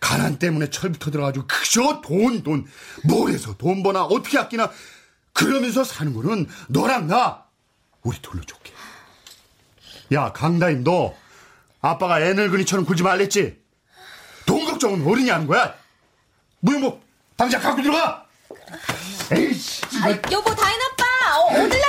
가난 0.00 0.38
때문에 0.38 0.70
철부터 0.70 1.10
들어가지고 1.10 1.46
그저 1.46 2.00
돈, 2.02 2.42
돈. 2.42 2.66
뭘 3.04 3.32
해서 3.32 3.56
돈 3.56 3.82
버나 3.82 4.04
어떻게 4.04 4.38
아끼나 4.38 4.70
그러면서 5.32 5.84
사는 5.84 6.14
거는 6.14 6.48
너랑 6.68 7.06
나 7.06 7.44
우리 8.02 8.20
둘로 8.20 8.42
좋게. 8.42 8.72
야 10.12 10.32
강다임 10.32 10.84
너 10.84 11.14
아빠가 11.80 12.20
애 12.20 12.32
늙은이처럼 12.32 12.84
굴지 12.84 13.02
말랬지? 13.02 13.60
돈 14.46 14.64
걱정은 14.64 15.06
어른이 15.06 15.28
하는 15.28 15.46
거야. 15.46 15.74
무용복 16.60 17.04
당장 17.36 17.60
갖고 17.60 17.82
들어가. 17.82 18.24
에이씨. 19.32 19.82
아, 20.02 20.08
여보, 20.30 20.54
다인 20.54 20.78
아빠! 20.80 21.04
어, 21.38 21.64
어딜 21.64 21.82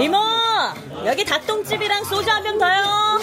이모 0.00 0.16
여기 1.06 1.24
닭똥집이랑 1.24 2.04
소주 2.04 2.30
한 2.30 2.42
병 2.42 2.58
더요. 2.58 3.20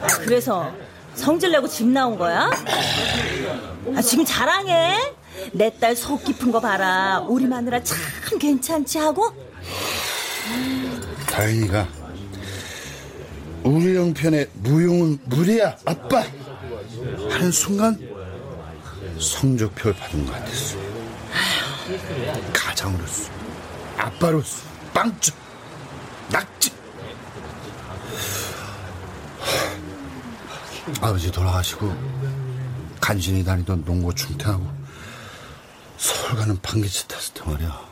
아, 0.00 0.06
그래서 0.24 0.72
성질 1.14 1.50
내고 1.52 1.66
집 1.68 1.86
나온 1.88 2.16
거야? 2.18 2.50
아, 3.94 4.02
지금 4.02 4.24
자랑해? 4.24 4.96
내 5.52 5.70
딸 5.78 5.94
속 5.94 6.24
깊은 6.24 6.50
거 6.50 6.60
봐라. 6.60 7.24
우리 7.28 7.46
마누라 7.46 7.82
참 7.82 8.38
괜찮지 8.38 8.98
하고? 8.98 9.30
다행이가 11.28 11.86
우리 13.64 13.96
형편에 13.96 14.46
무용은 14.54 15.18
무리야 15.24 15.76
아빠 15.84 16.24
하는 17.30 17.50
순간 17.52 17.98
성적표를 19.18 19.94
받은 19.98 20.24
것 20.26 20.32
같았어 20.32 20.76
가장으로서 22.52 23.30
아빠로서 23.96 24.66
빵점 24.92 25.34
낙지 26.30 26.72
아버지 31.00 31.30
돌아가시고 31.30 31.94
간신히 33.00 33.44
다니던 33.44 33.84
농고 33.84 34.12
중퇴하고 34.14 34.66
서울 35.96 36.36
가는 36.36 36.60
방기차 36.60 37.06
탔을 37.08 37.34
때 37.34 37.42
말이야. 37.44 37.86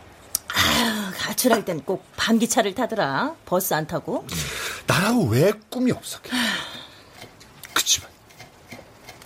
아유, 0.54 1.12
가출할 1.16 1.64
땐 1.64 1.80
꼭 1.84 2.04
반기차를 2.16 2.74
타더라. 2.74 3.34
버스 3.46 3.74
안 3.74 3.86
타고. 3.86 4.26
나라고 4.86 5.24
왜 5.26 5.52
꿈이 5.70 5.90
없었게? 5.92 6.30
그치만 7.72 8.08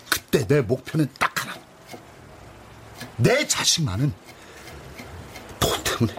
그때 0.08 0.46
내 0.46 0.60
목표는 0.60 1.08
딱 1.18 1.32
하나. 1.42 1.54
내 3.16 3.46
자식만은 3.46 4.12
돈 4.12 4.27
때문에 5.98 6.14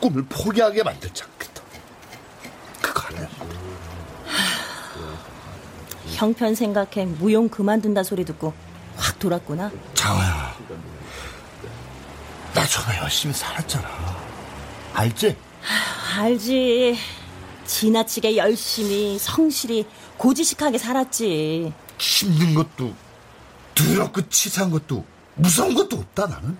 꿈을 0.00 0.24
포기하게 0.28 0.82
만들지 0.82 1.22
않겠다 1.22 1.62
그거 2.80 3.00
하나 3.00 3.28
형편 6.14 6.54
생각해 6.54 7.06
무용 7.06 7.48
그만둔다 7.48 8.02
소리 8.02 8.24
듣고 8.24 8.52
확 8.96 9.18
돌았구나. 9.18 9.70
장아야 9.94 10.56
나 12.54 12.66
정말 12.66 12.98
열심히 13.02 13.34
살았잖아 13.34 13.88
알지? 14.94 15.36
알지. 16.16 16.96
지나치게 17.66 18.36
열심히 18.36 19.18
성실히 19.18 19.86
고지식하게 20.18 20.78
살았지. 20.78 21.72
힘든 21.98 22.54
것도 22.54 22.94
더럽고 23.74 24.28
치사한 24.28 24.70
것도 24.70 25.04
무서운 25.34 25.74
것도 25.74 25.96
없다 25.96 26.26
나는 26.26 26.56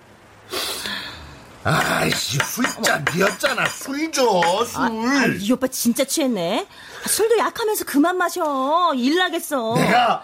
아이씨 1.67 2.37
술잔이었잖아. 2.37 3.65
술 3.69 4.11
줘술 4.11 4.77
아, 4.77 4.85
아, 4.85 5.25
이 5.39 5.51
오빠 5.51 5.65
진짜 5.67 6.03
취했네. 6.03 6.67
아, 7.03 7.07
술도 7.07 7.39
약하면서 7.39 7.85
그만 7.85 8.17
마셔. 8.17 8.93
일 8.95 9.15
나겠어. 9.17 9.73
내가 9.75 10.23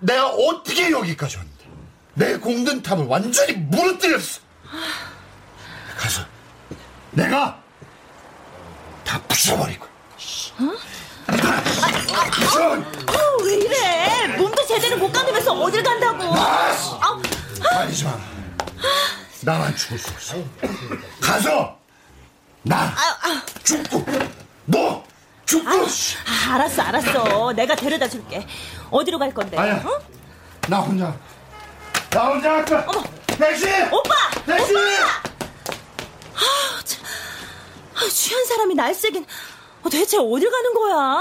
내가 0.00 0.28
어떻게 0.28 0.90
여기까지 0.90 1.36
왔는데? 1.36 1.64
내 2.14 2.36
공든 2.38 2.82
탑을 2.82 3.04
완전히 3.04 3.52
무너뜨렸어. 3.52 4.40
가서 5.98 6.22
내가 7.10 7.60
다 9.04 9.20
부숴버릴 9.28 9.78
거야. 9.78 9.90
어, 13.06 13.42
왜 13.44 13.54
이래? 13.54 14.36
몸도 14.38 14.66
제대로 14.66 14.96
못 14.96 15.12
가누면서 15.12 15.52
어딜 15.52 15.82
간다고? 15.82 16.24
아, 16.34 17.20
말리지 17.74 18.04
마 18.04 18.18
나만 19.42 19.74
죽을 19.76 19.98
수 19.98 20.10
없어 20.10 20.36
가서 21.20 21.78
나 22.62 22.92
죽고 23.64 24.04
너 24.66 25.02
죽고 25.46 25.68
아, 25.68 26.54
알았어, 26.54 26.82
알았어. 26.82 27.52
내가 27.54 27.74
데려다 27.74 28.08
줄게. 28.08 28.46
어디로 28.90 29.18
갈 29.18 29.34
건데? 29.34 29.58
아니야. 29.58 29.82
어? 29.84 29.98
나 30.68 30.78
혼자 30.78 31.12
나 32.10 32.26
혼자 32.28 32.52
할 32.52 32.64
거야 32.64 32.84
어머. 32.86 33.02
택시 33.26 33.66
오빠! 33.90 34.14
택시 34.46 34.76
아, 34.76 36.82
참. 36.84 37.02
아, 37.96 38.08
취한 38.08 38.44
사람이 38.44 38.74
날쌔긴 38.74 39.26
어, 39.82 39.88
대체 39.90 40.18
어딜 40.18 40.50
가는 40.50 40.74
거야? 40.74 41.20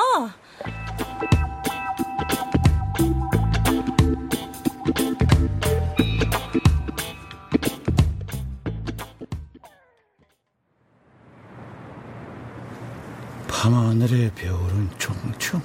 밤하늘의 13.60 14.32
별은 14.36 14.90
총총 14.98 15.62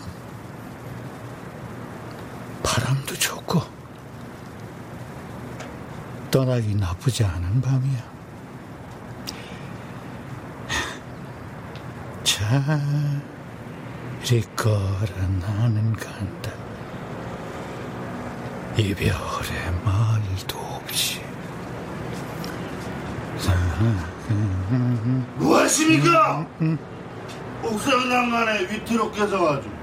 바람도 2.61 3.15
좋고 3.15 3.63
떠나기 6.29 6.75
나쁘지 6.75 7.23
않은 7.23 7.61
밤이야. 7.61 8.03
자리 12.25 12.81
걸어 14.57 15.29
나는 15.41 15.93
간다. 15.93 16.51
이별의 18.77 19.15
말도 19.85 20.59
없이. 20.59 21.23
무엇입니까? 25.37 26.49
옥상 27.65 28.09
난간에 28.09 28.63
위태롭게 28.71 29.27
서가지고 29.27 29.75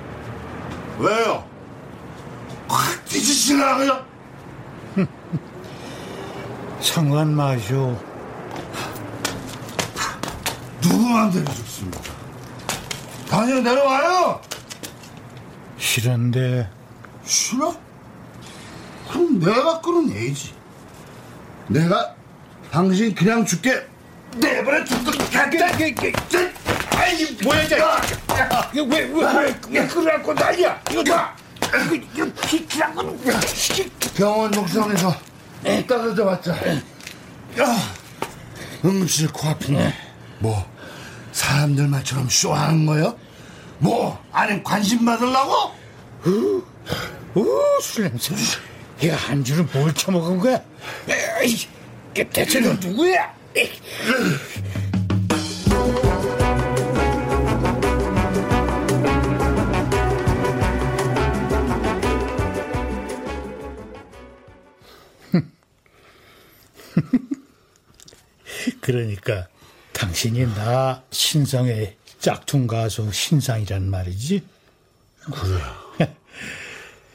왜요? 1.00 1.44
확 2.68 3.06
뒤지시라고요? 3.06 4.06
상관 6.82 7.34
마쇼 7.36 7.98
누구 10.82 10.98
마음대로 11.08 11.46
죽습니까? 11.46 12.02
당연 13.30 13.64
내려와요 13.64 14.42
싫은데 15.78 16.70
싫어? 17.24 17.76
그럼 19.10 19.40
내가 19.40 19.82
끌어내지 19.82 20.54
내가 21.68 22.14
당신 22.72 23.14
그냥 23.16 23.46
죽게 23.46 23.88
내버려 24.38 24.84
두고 24.86 25.12
갈게 25.32 25.94
아이 27.02 27.38
뭐야 27.44 27.64
이제. 27.64 27.78
왜왜왜 28.76 29.88
그래갖고 29.88 30.34
난리야. 30.34 30.82
이거 30.92 31.04
봐 31.04 31.36
이거 31.86 31.96
이거 32.16 32.32
피키란 32.48 32.94
거는 32.96 33.20
병원 34.16 34.52
녹성에서 34.52 35.16
떨어져 35.88 36.26
봤자 36.26 36.52
야. 36.76 36.82
응급실 38.86 39.32
코앞인데 39.32 39.94
뭐 40.40 40.66
사람들 41.32 41.88
말처럼 41.88 42.30
쇼하는 42.30 42.86
거요? 42.86 43.18
뭐 43.80 44.22
안에 44.32 44.62
관심 44.64 45.04
받으려고? 45.06 45.72
오술 47.34 48.04
냄새. 48.10 48.36
야 49.08 49.18
안주를 49.30 49.68
뭘 49.74 49.92
처먹은 49.94 50.38
거야? 50.40 50.62
에이, 51.42 51.68
대체 52.32 52.60
너 52.60 52.74
누구야? 52.74 53.34
에이. 53.56 53.72
그러니까 68.92 69.48
당신이 69.94 70.54
나 70.54 71.02
신성의 71.12 71.96
짝퉁 72.20 72.68
가수 72.68 73.10
신상이란 73.12 73.90
말이지? 73.90 74.44
그래. 75.32 76.08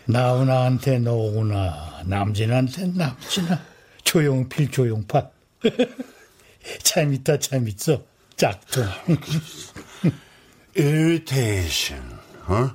나훈아한테 0.09 1.01
너구나, 1.01 2.03
남진한테 2.07 2.87
남진아, 2.87 3.61
조용필 4.05 4.71
조용파. 4.71 5.31
재밌다 6.83 7.39
재밌어, 7.39 8.03
짝퉁. 8.37 8.89
이리테이션, 10.75 12.19
어? 12.47 12.71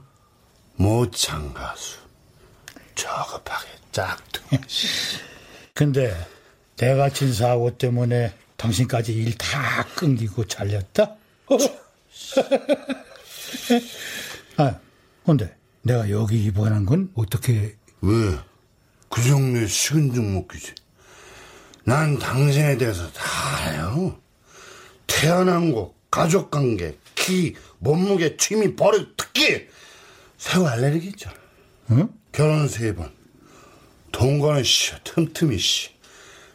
모창 0.76 1.54
가수. 1.54 1.98
저급하게 2.96 3.70
짝퉁. 3.92 4.60
근데 5.74 6.16
내가 6.78 7.10
친 7.10 7.34
사고 7.34 7.78
때문에 7.78 8.34
당신까지 8.62 9.13
일 9.13 9.36
다 9.39 9.84
끊기고 9.95 10.45
잘렸다? 10.45 11.15
아, 14.58 14.80
근데 15.26 15.56
내가 15.82 16.10
여기 16.12 16.43
입원한 16.43 16.86
건 16.86 17.12
어떻게 17.15 17.76
왜? 18.02 18.38
그 19.10 19.24
정도의 19.24 19.67
식은 19.67 20.13
죽 20.13 20.24
먹기지. 20.24 20.76
난 21.86 22.19
당신에 22.19 22.78
대해서 22.78 23.12
다 23.12 23.24
알아요. 23.58 24.19
태어난 25.08 25.71
곳, 25.71 25.95
가족 26.12 26.52
관계, 26.52 26.97
키, 27.15 27.56
몸무게, 27.80 28.38
취미, 28.38 28.76
버릇, 28.76 29.17
특기. 29.17 29.67
새우 30.38 30.65
알레르기 30.67 31.08
있잖아. 31.10 31.36
응? 31.91 32.10
결혼 32.32 32.67
세 32.67 32.93
번. 32.93 33.12
동거는 34.12 34.63
씨, 34.63 34.91
틈틈이 35.04 35.58
씨. 35.58 35.89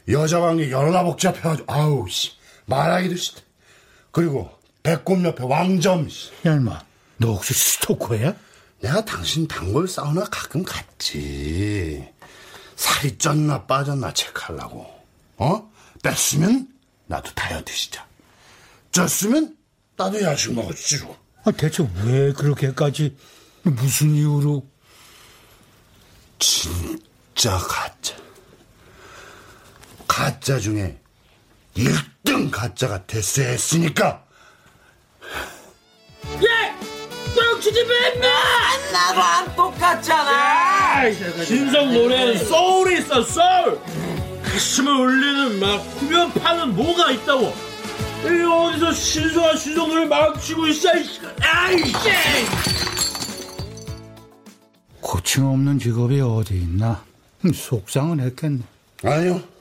여자 0.08 0.40
관계 0.40 0.70
여러 0.70 1.02
복잡해가지고, 1.04 1.72
아우, 1.72 2.08
씨. 2.08 2.32
말하기도 2.66 3.16
싫다. 3.16 3.40
그리고 4.12 4.50
배꼽 4.82 5.24
옆에 5.24 5.42
왕점, 5.44 6.08
씨. 6.08 6.30
야, 6.46 6.54
인마, 6.54 6.80
너 7.18 7.32
혹시 7.32 7.54
스토커야? 7.54 8.34
내가 8.80 9.04
당신 9.04 9.48
단골 9.48 9.88
사우나 9.88 10.24
가끔 10.24 10.62
갔지. 10.62 12.06
살이 12.76 13.16
쪘나 13.16 13.66
빠졌나 13.66 14.12
체크하려고. 14.12 14.86
어? 15.38 15.72
뺐으면 16.02 16.68
나도 17.06 17.32
다이어트 17.34 17.72
시작. 17.72 18.06
쪘으면 18.92 19.56
나도 19.96 20.22
야식 20.22 20.52
먹었지고. 20.54 21.16
아, 21.44 21.50
대체 21.52 21.88
왜 22.04 22.32
그렇게까지 22.32 23.16
무슨 23.62 24.14
이유로? 24.14 24.66
진짜 26.38 27.56
가짜. 27.56 28.14
가짜 30.16 30.58
중에 30.58 30.98
1등 31.76 32.50
가짜가 32.50 33.04
됐어야 33.06 33.48
했으니까. 33.48 34.24
예! 36.40 36.74
뻥치지 37.34 37.84
마! 37.84 39.12
나랑 39.12 39.54
똑같잖아! 39.54 41.12
신성 41.44 41.92
노래엔 41.92 42.38
소울이 42.46 43.00
있어 43.00 43.22
소울 43.22 43.78
가슴을 44.42 44.90
울리는 44.90 45.60
막 45.60 45.76
후면 45.80 46.32
파는 46.32 46.74
뭐가 46.74 47.10
있다고 47.10 47.54
이 48.24 48.42
어디서 48.50 48.92
신성한 48.94 49.58
신성 49.58 49.86
노래 49.86 50.06
막 50.06 50.40
치고 50.40 50.66
있어 50.68 50.96
이씨. 50.96 51.20
아이씨 51.42 51.92
고충 55.02 55.46
없는 55.50 55.78
직업이 55.78 56.18
어디 56.22 56.54
있나? 56.54 57.04
음, 57.44 57.52
속상은 57.52 58.20
했겠네. 58.20 58.62
아니요. 59.04 59.55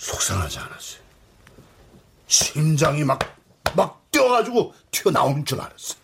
속상하지 0.00 0.58
않았어요. 0.58 1.00
심장이 2.26 3.04
막, 3.04 3.18
막 3.76 4.10
뛰어가지고 4.10 4.74
튀어나오는 4.90 5.44
줄 5.44 5.60
알았어. 5.60 5.94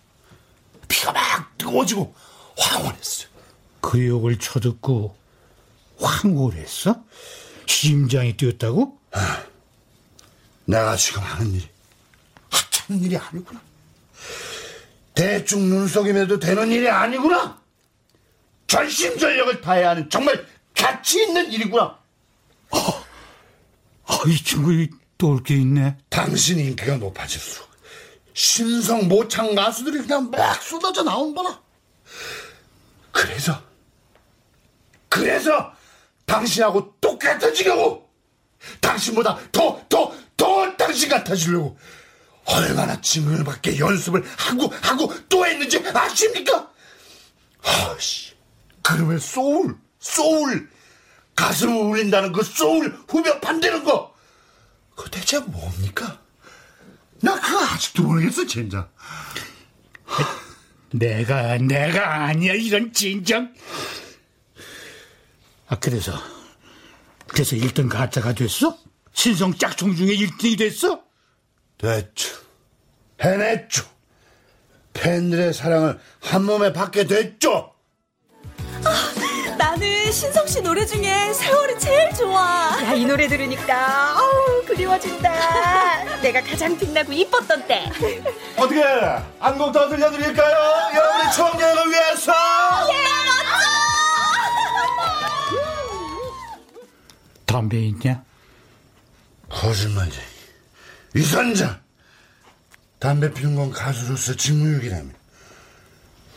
피가 0.87 1.13
막 1.13 1.59
뜨거워지고 1.59 2.15
황홀했어요. 2.59 3.29
그 3.81 4.07
욕을 4.07 4.39
쳐듣고 4.39 5.17
황홀했어? 5.99 7.03
심장이 7.65 8.37
뛰었다고? 8.37 8.99
내가 10.67 10.97
지금 10.97 11.23
하는 11.23 11.55
일이 11.55 11.69
하찮은 12.51 13.03
일이 13.03 13.17
아니구나. 13.17 13.61
대충 15.15 15.71
눈속임에도 15.71 16.39
되는 16.39 16.71
일이 16.71 16.89
아니구나. 16.89 17.59
전심전력을 18.67 19.63
다해야 19.63 19.91
하는 19.91 20.11
정말 20.11 20.47
가치 20.75 21.23
있는 21.23 21.51
일이구나. 21.51 21.99
아, 24.07 24.21
이 24.27 24.37
친구 24.43 24.71
또 25.19 25.29
올 25.33 25.43
게 25.43 25.57
있네. 25.57 25.97
당신 26.11 26.59
인기가 26.59 26.97
높아질수록 26.97 27.69
신성 28.35 29.09
모창 29.09 29.55
가수들이 29.55 29.99
그냥 30.03 30.31
막 30.31 30.63
쏟아져 30.63 31.03
나온 31.03 31.35
거라. 31.35 31.59
그래서 33.13 33.63
그래서 35.09 35.73
당신하고 36.27 36.95
똑같아지려고 37.01 38.09
당신보다 38.81 39.39
더 39.53 39.81
더 39.89 40.13
더 40.37 40.77
당신 40.77 41.09
같아지려고 41.09 41.79
얼마나 42.45 43.01
징글받게 43.01 43.79
연습을 43.79 44.23
하고 44.37 44.69
하고 44.83 45.13
또 45.31 45.47
했는지 45.47 45.79
아십니까? 45.79 46.71
아씨 47.63 48.35
그러면 48.83 49.19
소울 49.19 49.77
소울 49.99 50.69
가슴을 51.37 51.75
울린다는 51.75 52.33
그 52.33 52.43
소울 52.43 52.99
후벼 53.09 53.41
판다는 53.41 53.85
거 53.85 54.15
그거 54.95 55.09
대체 55.11 55.39
뭡니까? 55.39 56.21
나 57.21 57.39
그거 57.41 57.65
아직도 57.65 58.03
모르겠어 58.03 58.47
진짜 58.47 58.89
내가 60.93 61.59
내가 61.59 62.25
아니야 62.25 62.55
이런 62.55 62.93
진정. 62.93 63.53
아 65.69 65.77
그래서 65.79 66.13
그래서 67.27 67.57
1등 67.57 67.89
가짜가 67.91 68.33
됐어? 68.33 68.79
신성 69.13 69.53
짝퉁 69.55 69.95
중에 69.97 70.15
1등이 70.17 70.59
됐어? 70.59 71.03
됐죠 71.79 72.39
해냈죠 73.21 73.85
팬들의 74.93 75.53
사랑을 75.53 75.99
한 76.21 76.45
몸에 76.45 76.73
받게 76.73 77.07
됐죠 77.07 77.75
신성 80.17 80.47
씨 80.47 80.63
노래 80.63 80.87
중에 80.87 81.31
세월이 81.35 81.79
제일 81.79 82.11
좋아. 82.15 82.79
야, 82.83 82.95
이 82.95 83.05
노래 83.05 83.29
들으니까 83.29 84.17
어우, 84.19 84.65
그리워진다. 84.65 86.21
내가 86.25 86.41
가장 86.43 86.75
빛나고 86.79 87.13
이뻤던 87.13 87.67
때. 87.67 87.85
어떻게 88.57 88.83
한곡더 89.39 89.91
들려드릴까요? 89.91 90.97
여러분의 90.97 91.33
추억 91.35 91.61
여행을 91.61 91.91
위해서 91.91 92.33
담배 97.45 97.79
있냐? 97.81 98.25
거짓말쟁이 99.51 100.25
이선장 101.15 101.79
담배 102.99 103.31
피는 103.35 103.55
건 103.55 103.71
가수로서 103.71 104.35
직무유기라며 104.35 105.11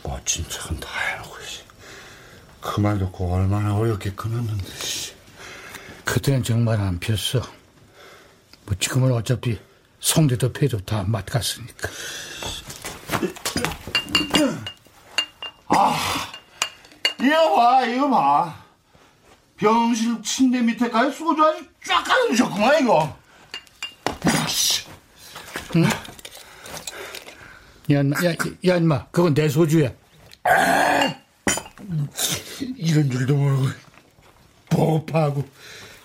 멋진 0.02 0.46
척은 0.50 0.78
다 0.80 0.88
해놓고 1.12 1.34
씨. 1.39 1.39
그 2.60 2.80
말 2.80 2.98
듣고 2.98 3.32
얼마나 3.34 3.74
어렵게 3.74 4.12
끊었는데 4.12 4.64
씨. 4.78 5.14
그때는 6.04 6.42
정말 6.42 6.80
안 6.80 6.98
폈어. 6.98 7.40
뭐 8.66 8.74
지금은 8.78 9.12
어차피 9.12 9.58
성대도 10.00 10.52
폐도 10.52 10.80
다 10.84 11.04
맛갔으니까. 11.06 11.88
아 15.68 15.96
이거 17.20 17.54
봐 17.56 17.84
이거 17.86 18.10
봐 18.10 18.54
병실 19.56 20.22
침대 20.22 20.60
밑에까지 20.62 21.16
소주 21.16 21.42
아주 21.44 21.64
쫙 21.86 22.02
깔아주셨구만 22.04 22.80
이거 22.82 23.16
응? 25.76 25.84
야, 27.92 27.98
야, 27.98 28.34
야, 28.66 28.76
인마, 28.76 29.06
그건 29.10 29.34
내 29.34 29.48
소주야. 29.48 29.88
이 29.88 29.92
런 31.88 33.10
줄도 33.10 33.34
모르고 33.34 33.68
보고파하고 34.70 35.48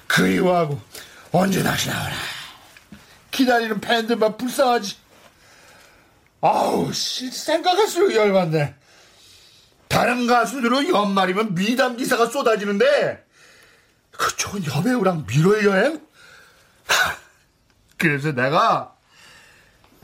그리워하고 0.08 0.80
언제 1.32 1.62
다시 1.64 1.90
나오나. 1.90 2.16
기다리는 3.32 3.82
팬들만 3.82 4.38
불쌍하지. 4.38 4.96
아우 6.42 6.94
씨 6.94 7.32
생각할수록 7.32 8.14
열받네. 8.14 8.76
다른 9.88 10.28
가수들은 10.28 10.90
연말이면 10.90 11.56
미담 11.56 11.98
기사가 11.98 12.28
쏟아지는데 12.28 13.26
그쪽은 14.12 14.66
여배우랑 14.66 15.26
미뤄 15.28 15.64
여행? 15.64 16.02
하, 16.88 17.18
그래서 17.98 18.32
내가 18.32 18.96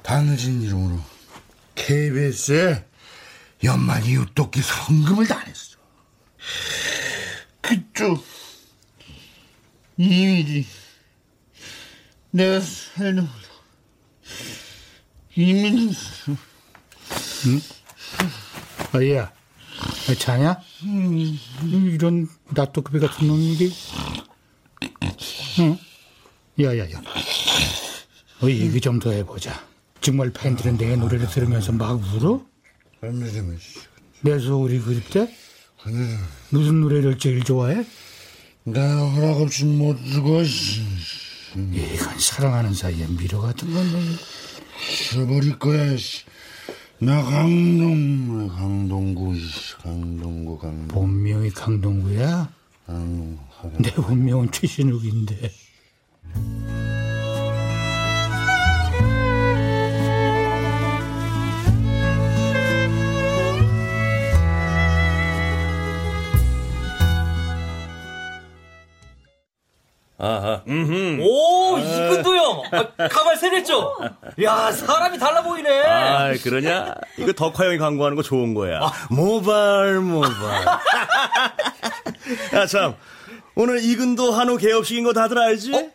당신 0.04 0.62
이름으로 0.62 1.00
KBS에 1.76 2.86
연말 3.64 4.06
이웃돕기 4.06 4.62
성금을 4.62 5.28
다냈어 5.28 5.78
그쪽 7.62 8.24
이미지 9.98 10.68
내가 12.32 12.60
살는 12.60 13.28
이민 15.36 15.94
응? 17.48 17.62
아야 18.94 19.32
아, 20.10 20.14
자냐? 20.16 20.60
이런 21.64 22.28
나또급이 22.50 23.00
같은 23.00 23.28
놈이 23.28 23.58
응? 25.60 25.78
야야야 26.60 27.02
어, 28.42 28.50
얘기 28.50 28.82
좀 28.82 29.00
더 29.00 29.12
해보자 29.12 29.64
정말 30.02 30.32
팬들은 30.34 30.78
내 30.78 30.96
노래를 30.96 31.28
들으면서 31.30 31.72
막 31.72 32.02
울어? 32.16 32.44
내 34.22 34.38
소울이 34.38 34.80
그립대? 34.80 35.28
무슨 36.52 36.82
노래를 36.82 37.18
제일 37.18 37.44
좋아해? 37.44 37.84
나 38.64 38.80
허락 39.10 39.42
없이 39.42 39.66
못 39.66 39.98
주고 40.06 40.44
이건 40.44 42.20
사랑하는 42.20 42.74
사이에 42.76 43.08
미로 43.08 43.42
같은 43.42 43.74
건데 43.74 44.00
잊어버릴 45.12 45.58
거야 45.58 45.98
씨. 45.98 46.26
나 47.00 47.24
강동 47.24 48.48
강동구 48.48 49.36
씨. 49.36 49.76
강동구 49.78 50.60
강동 50.60 50.88
본명이 50.90 51.50
강동구야? 51.50 52.54
내 53.80 53.92
본명은 53.94 54.52
최신욱인데 54.52 55.52
아하. 70.24 70.62
오, 71.20 71.80
이근도 71.80 72.36
형! 72.36 72.62
아, 72.72 73.08
가발 73.08 73.36
세냈죠? 73.38 73.96
야, 74.44 74.72
사람이 74.72 75.18
달라 75.18 75.42
보이네. 75.42 75.82
아, 75.84 76.32
그러냐? 76.44 76.94
이거 77.18 77.34
덕화 77.34 77.66
형이 77.66 77.80
광고하는 77.80 78.16
거 78.16 78.22
좋은 78.22 78.54
거야. 78.54 78.82
모발, 79.10 79.96
모발. 79.96 80.30
야, 82.54 82.68
참. 82.68 82.96
오늘 83.56 83.84
이근도 83.84 84.32
한우 84.32 84.58
개업식인 84.58 85.04
거 85.04 85.12
다들 85.14 85.40
알지? 85.40 85.90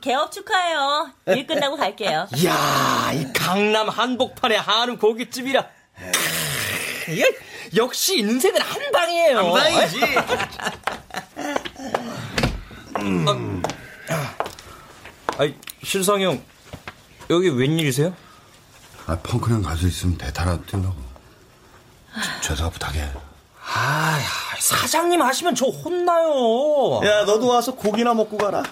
개업 0.00 0.30
축하해요. 0.30 1.10
일 1.26 1.44
끝나고 1.48 1.76
갈게요. 1.76 2.28
이야, 2.36 3.10
이 3.14 3.32
강남 3.32 3.88
한복판의 3.88 4.60
한우 4.60 4.96
고깃집이라. 4.96 5.66
역시 7.76 8.18
인생은 8.18 8.60
한 8.60 8.92
방이에요. 8.92 9.38
한 9.38 9.52
방이지. 9.52 10.00
음. 13.00 13.62
아이, 15.38 15.54
실상이 15.82 16.24
형, 16.24 16.42
여기 17.30 17.48
웬일이세요? 17.48 18.14
아 19.06 19.16
펑크랑 19.22 19.62
가수 19.62 19.86
있으면 19.86 20.18
대타라 20.18 20.58
뛰려고 20.62 20.96
죄송하 22.42 22.70
부탁해 22.70 23.08
아, 23.74 24.18
사장님 24.58 25.20
하시면 25.20 25.54
저 25.54 25.66
혼나요. 25.66 27.00
야, 27.04 27.24
너도 27.24 27.48
와서 27.48 27.74
고기나 27.74 28.14
먹고 28.14 28.38
가라. 28.38 28.62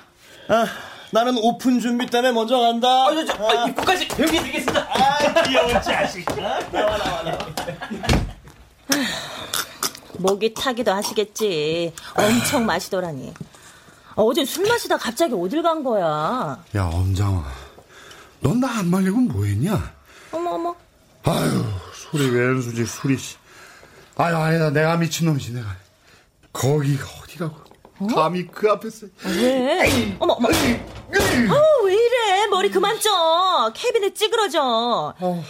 아, 0.48 0.66
나는 1.10 1.36
오픈 1.36 1.80
준비 1.80 2.06
때문에 2.06 2.32
먼저 2.32 2.58
간다. 2.58 2.88
아, 3.06 3.12
저, 3.12 3.24
저, 3.24 3.44
아, 3.44 3.68
입구까지 3.68 4.08
배우게 4.08 4.40
드리겠습니다. 4.40 4.80
아, 4.88 5.42
귀여운 5.42 5.82
자식. 5.82 6.24
나와, 6.36 6.58
나와, 6.96 7.22
나와. 7.22 7.38
목이 10.18 10.54
타기도 10.54 10.92
하시겠지. 10.92 11.92
엄청 12.14 12.64
마시더라니. 12.64 13.34
어제 14.16 14.44
술 14.44 14.66
마시다 14.68 14.96
갑자기 14.96 15.34
어딜 15.34 15.62
간 15.62 15.82
거야? 15.82 16.62
야 16.76 16.84
엄장아 16.84 17.44
넌 18.40 18.60
나 18.60 18.68
안 18.78 18.90
말리고 18.90 19.16
뭐 19.20 19.44
했냐 19.44 19.92
어머 20.32 20.50
어머. 20.50 20.76
아유 21.24 21.64
술이 21.94 22.28
웬수지 22.30 22.84
술이 22.84 23.16
씨. 23.18 23.36
아유 24.16 24.36
아니다 24.36 24.70
내가 24.70 24.96
미친놈이지 24.96 25.52
내가 25.54 25.66
거기가 26.52 27.06
어디라고 27.22 27.56
감히 28.14 28.46
그 28.46 28.70
앞에서 28.70 29.06
왜? 29.24 30.16
어머 30.20 30.34
어머. 30.34 30.48
아우 30.48 31.86
왜 31.86 31.94
이래? 31.94 32.46
머리 32.48 32.70
그만 32.70 33.00
쪄. 33.00 33.10
캐비넷 33.74 34.14
찌그러져. 34.14 35.14
아파 35.18 35.44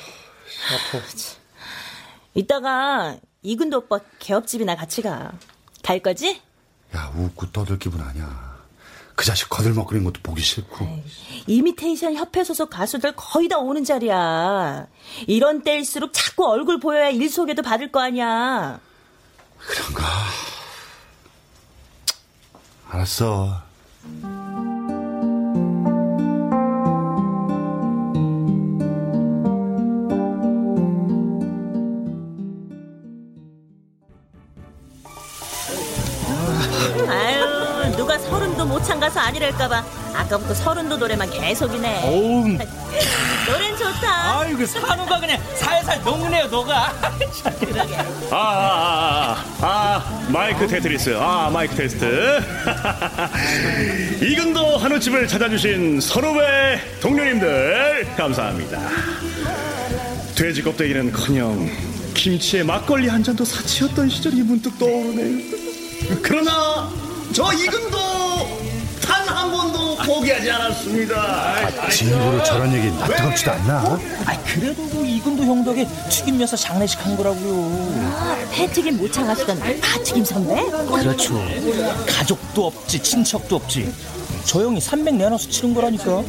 이따가 2.35 3.16
이근도 3.42 3.79
오빠 3.79 3.98
개업집이나 4.18 4.77
같이 4.77 5.03
가. 5.03 5.33
갈 5.83 5.98
거지? 6.00 6.40
야 6.96 7.12
웃고 7.16 7.50
떠들 7.53 7.79
기분 7.79 8.00
아니야 8.00 8.53
그 9.16 9.24
자식 9.24 9.48
거들먹거리는 9.48 10.05
것도 10.05 10.20
보기 10.22 10.42
싫고 10.42 10.87
이미테이션 11.46 12.14
협회 12.14 12.42
소속 12.42 12.70
가수들 12.70 13.12
거의 13.16 13.48
다 13.48 13.59
오는 13.59 13.85
자리야. 13.85 14.87
이런 15.27 15.62
때일수록 15.62 16.12
자꾸 16.12 16.46
얼굴 16.48 16.81
보여야 16.81 17.11
일 17.11 17.29
소개도 17.31 17.62
받을 17.62 17.92
거 17.92 18.00
아니야. 18.00 18.81
그런가 19.59 20.05
알았어 22.90 23.62
아유, 37.09 37.96
누가 37.96 38.18
서른 38.18 38.43
도못 38.84 38.86
참가서 38.86 39.20
아니랄까봐 39.20 39.84
아까부터 40.14 40.54
서른도 40.54 40.96
노래만 40.96 41.30
계속이네. 41.30 42.02
어우. 42.04 42.48
노래는 43.48 43.76
좋다. 43.76 44.40
아유, 44.40 44.56
그 44.56 44.66
산호가 44.66 45.18
그냥 45.20 45.38
살살 45.56 46.02
녹네요, 46.04 46.46
너가. 46.46 46.92
아, 48.30 48.36
아, 48.36 48.36
아, 48.36 49.36
아, 49.60 49.66
아, 49.66 50.26
마이크 50.28 50.66
테트리스. 50.66 51.16
아, 51.18 51.50
마이크 51.52 51.74
테스트. 51.74 52.40
이근도 54.22 54.76
한우집을 54.78 55.26
찾아주신 55.28 56.00
선후배 56.00 57.00
동료님들, 57.00 58.14
감사합니다. 58.16 58.80
돼지 60.34 60.62
껍데기는 60.62 61.12
커녕 61.12 61.70
김치에 62.14 62.62
막걸리 62.62 63.08
한 63.08 63.22
잔도 63.22 63.44
사치였던 63.44 64.08
시절이 64.08 64.42
문득 64.42 64.78
떠오르네요. 64.78 65.44
그러나 66.22 66.90
저 67.32 67.52
이근도 67.52 67.98
단 67.98 68.23
포기하지 69.96 70.50
않았습니다. 70.50 71.88
친구로 71.90 72.42
저런 72.44 72.72
얘기 72.74 72.90
나트럽지도 72.90 73.50
않나 73.52 73.98
아, 74.26 74.38
그래도 74.44 74.88
그 74.88 75.04
이근도 75.07 75.44
형 75.44 75.64
덕에 75.64 75.87
튀김 76.09 76.40
여서 76.40 76.57
장례식 76.57 77.04
한 77.04 77.16
거라고요. 77.16 78.02
아, 78.16 78.37
패튀김 78.50 78.96
못 78.96 79.12
참가시던 79.12 79.61
파튀김 79.80 80.24
선배? 80.24 80.54
그렇죠. 80.87 81.42
가족도 82.07 82.66
없지, 82.66 83.02
친척도 83.02 83.57
없지. 83.57 83.92
저 84.44 84.62
형이 84.62 84.80
300 84.80 85.14
내놔서 85.16 85.48
치른 85.48 85.74
거라니까. 85.74 86.22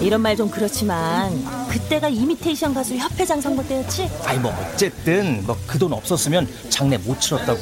이런 0.00 0.20
말 0.20 0.34
좀 0.34 0.50
그렇지만 0.50 1.32
그때가 1.68 2.08
이미테이션 2.08 2.74
가수 2.74 2.96
협회장 2.96 3.40
선거 3.40 3.62
때였지? 3.62 4.10
아니 4.24 4.38
뭐 4.40 4.52
어쨌든 4.72 5.44
뭐 5.46 5.56
그 5.66 5.78
돈 5.78 5.92
없었으면 5.92 6.48
장례 6.70 6.96
못 6.98 7.20
치렀다고. 7.20 7.60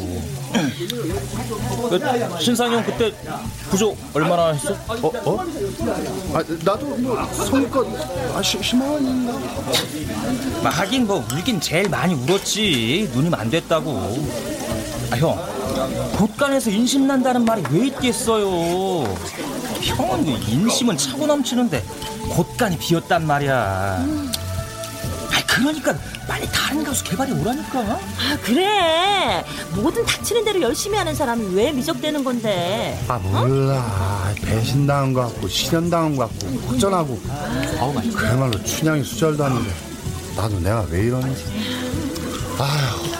그, 1.90 2.00
신상이 2.40 2.74
형 2.74 2.84
그때 2.84 3.12
부조 3.70 3.94
얼마나 4.14 4.52
했어? 4.52 4.72
어? 4.88 5.12
어? 5.24 5.38
아, 6.34 6.42
나도 6.64 6.86
뭐 6.96 7.22
성의껏 7.34 7.86
아, 8.34 8.40
10만 8.40 8.90
원인가 8.90 9.32
뭐 10.62 10.70
하긴 10.70 11.06
뭐 11.06 11.24
울긴 11.32 11.60
제일 11.60 11.88
많이 11.90 12.14
울었지. 12.14 13.10
누님 13.12 13.34
안 13.34 13.50
됐다고. 13.50 13.90
아 15.10 15.16
형, 15.16 15.38
곳간에서 16.16 16.70
인심 16.70 17.06
난다는 17.06 17.44
말이 17.44 17.62
왜 17.70 17.86
있겠어요? 17.88 18.46
형은 19.80 20.24
그 20.24 20.30
인심은 20.50 20.96
차고 20.96 21.26
넘치는데 21.26 21.82
곳간이 22.30 22.78
비었단 22.78 23.26
말이야. 23.26 24.04
아 25.34 25.46
그러니까 25.46 25.94
빨리 26.26 26.46
다른 26.52 26.84
가수 26.84 27.02
개발이 27.04 27.32
오라니까. 27.32 27.80
아 27.80 28.36
그래. 28.42 29.44
뭐든 29.74 30.04
닥치는 30.06 30.44
대로 30.44 30.62
열심히 30.62 30.96
하는 30.96 31.14
사람이 31.14 31.54
왜 31.54 31.72
미적대는 31.72 32.22
건데? 32.24 32.98
아 33.08 33.18
몰라. 33.18 34.32
배신당한 34.42 35.12
것 35.12 35.22
같고 35.22 35.48
실현당한 35.48 36.16
것 36.16 36.28
같고 36.28 36.60
걱정하고. 36.68 37.20
그야말로 38.14 38.62
춘향이 38.62 39.02
수절도 39.04 39.44
아닌데. 39.44 39.70
나도 40.36 40.60
내가 40.60 40.86
왜 40.90 41.00
이러는지. 41.06 41.44
아휴 42.58 43.11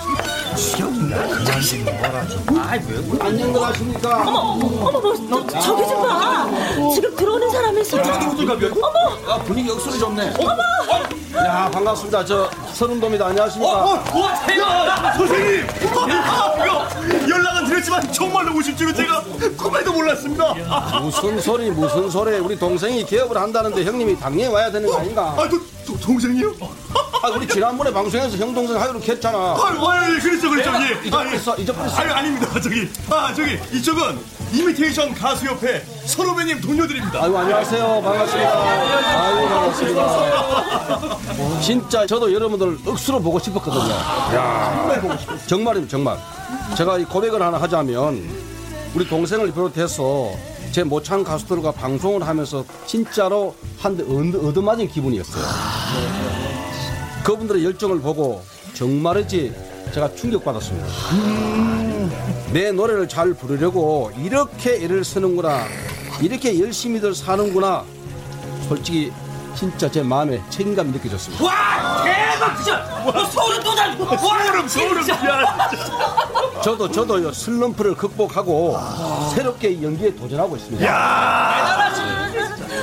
그만 0.57 1.61
좀 1.63 1.85
먹어라 1.85 2.29
좀 2.29 2.61
아이 2.61 2.79
왜 2.89 3.19
안녕들 3.21 3.63
하십니까 3.63 4.23
어머 4.23 4.39
어머 4.39 5.01
뭐 5.01 5.47
저, 5.49 5.61
저기 5.61 5.83
좀 5.89 6.03
봐 6.03 6.47
지금 6.95 7.17
들어오는 7.17 7.51
사람이 7.51 7.81
있어 7.81 7.97
어머 7.99 9.33
아 9.33 9.39
분위기 9.45 9.69
역수로 9.71 9.99
좋네. 9.99 10.35
어머 10.39 10.53
야 11.47 11.71
반갑습니다. 11.73 12.25
저 12.25 12.51
서른도입니다. 12.75 13.27
안녕하십니까? 13.27 13.73
어, 13.73 13.95
어, 13.95 13.95
어, 13.95 14.47
대박! 14.47 15.15
선생님! 15.17 15.67
이거 15.83 16.07
연락은 17.29 17.65
드렸지만 17.67 18.13
정말로 18.13 18.55
오실 18.57 18.77
줄은 18.77 18.95
제가 18.95 19.23
꿈에도 19.57 19.93
몰랐습니다. 19.93 20.55
무슨 21.01 21.41
소리 21.41 21.71
무슨 21.71 22.11
소리? 22.11 22.39
우리 22.39 22.59
동생이 22.59 23.05
기업을 23.05 23.37
한다는데 23.37 23.85
형님이 23.85 24.19
당연히 24.21 24.53
와야 24.53 24.71
되는 24.71 24.89
거 24.89 24.99
아닌가? 24.99 25.35
아, 25.37 25.49
도, 25.49 25.59
도, 25.87 25.99
동생이요? 25.99 26.53
아 27.23 27.29
우리 27.29 27.47
지난번에 27.47 27.93
방송에서 27.93 28.37
형 28.37 28.55
동생 28.55 28.81
하기로 28.81 29.01
했잖아. 29.01 29.39
아유, 29.39 29.87
아유, 29.89 30.21
그랬죠, 30.21 30.51
그랬죠. 30.51 30.71
예, 30.75 30.91
예. 31.05 31.09
잊어버렸어, 31.09 31.53
아, 31.53 31.57
예. 31.59 31.63
잊어버렸어. 31.63 31.97
아유, 31.97 32.13
아닙니다, 32.13 32.61
저기. 32.61 32.89
아, 33.11 33.33
저기, 33.35 33.59
이쪽은 33.73 34.19
이미테이션 34.53 35.15
가수협회 35.15 35.85
선후배님 36.07 36.61
동료들입니다. 36.61 37.23
아유 37.23 37.37
안녕하세요 37.37 38.03
반갑습니다. 38.03 38.63
아유 39.23 39.49
반갑습니다. 39.49 41.19
진짜 41.61 42.07
저도 42.07 42.31
여러분들 42.33 42.79
억수로 42.87 43.21
보고 43.21 43.39
싶었거든요. 43.39 43.91
야 43.93 45.01
정말입니다 45.47 45.91
정말. 45.91 46.19
제가 46.77 46.99
이 46.99 47.05
고백을 47.05 47.41
하나 47.41 47.59
하자면 47.63 48.29
우리 48.95 49.09
동생을 49.09 49.53
비롯해서 49.53 50.33
제 50.73 50.83
모창 50.85 51.23
가수들과 51.23 51.73
방송을 51.73 52.27
하면서 52.27 52.65
진짜로 52.87 53.55
한 53.79 53.97
대 53.97 54.03
얻어맞은 54.03 54.89
기분이었어요. 54.89 55.45
그분들의 57.25 57.63
열정을 57.65 58.01
보고 58.01 58.43
정말이지 58.73 59.55
제가 59.93 60.15
충격받았습니다. 60.15 60.89
내 62.53 62.73
노래를 62.73 63.07
잘 63.09 63.35
부르려고 63.35 64.11
이렇게 64.17 64.83
애를 64.83 65.05
쓰는구나. 65.05 65.67
이렇게 66.23 66.59
열심히들 66.59 67.15
사는구나. 67.15 67.85
솔직히 68.69 69.13
진짜 69.55 69.91
제 69.91 70.03
마음에 70.03 70.41
책임감이 70.49 70.91
느껴졌습니다. 70.93 71.45
와 71.45 72.03
대박 72.05 72.57
진짜 72.57 73.03
뭐 73.05 73.13
소름 73.27 73.63
돋아 73.63 74.17
소름 74.17 74.69
소름 74.69 75.03
저도 76.63 76.91
저도요 76.91 77.33
슬럼프를 77.33 77.95
극복하고 77.95 78.77
새롭게 79.35 79.83
연기에 79.83 80.15
도전하고 80.15 80.57
있습니다. 80.57 80.87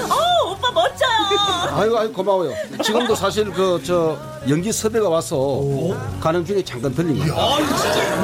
어, 0.10 0.52
오빠 0.52 0.72
멋져요. 0.72 1.10
아이고 1.78 1.98
아이고 2.00 2.14
고마워요. 2.14 2.52
지금도 2.84 3.16
사실 3.16 3.52
그 3.52 3.80
저 3.86 4.18
연기 4.50 4.72
섭외가 4.72 5.10
와서 5.10 5.62
가는 6.22 6.46
중에 6.46 6.64
잠깐 6.64 6.94
들린 6.94 7.20
거예요. 7.20 7.36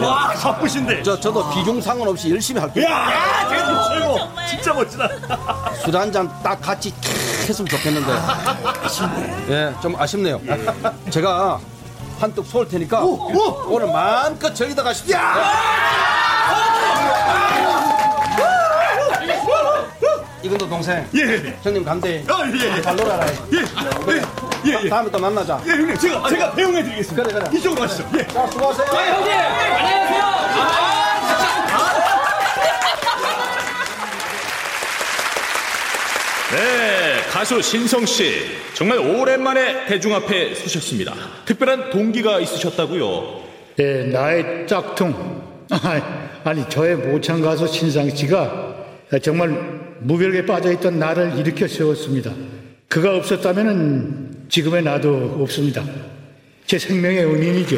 와, 0.01 0.30
바쁘신데. 0.30 1.03
저 1.03 1.20
저도 1.20 1.49
비중 1.51 1.82
상관없이 1.82 2.30
열심히 2.32 2.60
할게요. 2.60 2.86
야, 2.86 3.47
대박 3.49 3.89
최고. 3.89 4.18
진짜 4.49 4.74
멋지다. 4.74 5.10
술 5.84 5.95
한 5.95 6.12
잔 6.12 6.30
딱 6.43 6.60
같이 6.62 6.93
했으면 7.47 7.68
좋겠는데. 7.70 8.12
예, 9.49 9.74
좀 9.82 9.95
아쉽네요. 9.99 10.39
제가 11.10 11.60
한턱 12.20 12.45
쏠 12.45 12.68
테니까 12.68 13.01
오늘 13.03 13.88
마음껏 13.91 14.53
즐기다 14.53 14.84
가십시오. 14.84 15.18
이건도 20.43 20.70
동생. 20.70 21.07
예. 21.16 21.57
형님 21.63 21.84
간대. 21.84 22.24
아, 22.30 22.43
예, 22.45 22.78
예. 22.78 22.82
잘 22.82 22.95
놀아라. 22.95 23.26
예, 23.28 23.57
예, 23.57 24.22
예, 24.72 24.80
예. 24.84 24.89
다음에 24.89 25.09
또 25.09 25.18
만나자. 25.18 25.59
예, 25.66 25.72
형님, 25.72 25.97
제가, 25.97 26.30
제가 26.30 26.51
배웅해 26.53 26.84
드리겠습니다. 26.84 27.24
그래, 27.24 27.39
그래. 27.45 27.57
이쪽으로 27.57 27.82
가시죠. 27.82 28.07
예. 28.16 28.28
자, 28.28 28.45
수고하세요. 28.51 28.86
네 28.91 29.09
형님 29.11 29.32
안녕하세요 29.32 30.26
네, 36.51 36.95
가수 37.36 37.62
신성 37.62 38.06
씨. 38.06 38.32
정말 38.76 38.98
오랜만에 38.98 39.88
대중 39.88 40.16
앞에 40.16 40.56
서셨습니다. 40.56 41.14
특별한 41.44 41.90
동기가 41.90 42.40
있으셨다고요? 42.40 43.44
예, 43.80 44.04
나의 44.04 44.66
짝퉁. 44.66 45.14
아니, 46.46 46.70
저의 46.70 46.96
모창 46.96 47.42
가수 47.42 47.68
신상 47.68 48.10
씨가 48.10 48.86
정말 49.22 49.50
무별에 50.00 50.46
빠져있던 50.46 50.98
나를 50.98 51.38
일으켜 51.38 51.68
세웠습니다. 51.68 52.32
그가 52.88 53.18
없었다면 53.18 54.46
지금의 54.48 54.84
나도 54.84 55.38
없습니다. 55.42 55.84
제 56.66 56.80
생명의 56.80 57.26
은인이죠. 57.26 57.76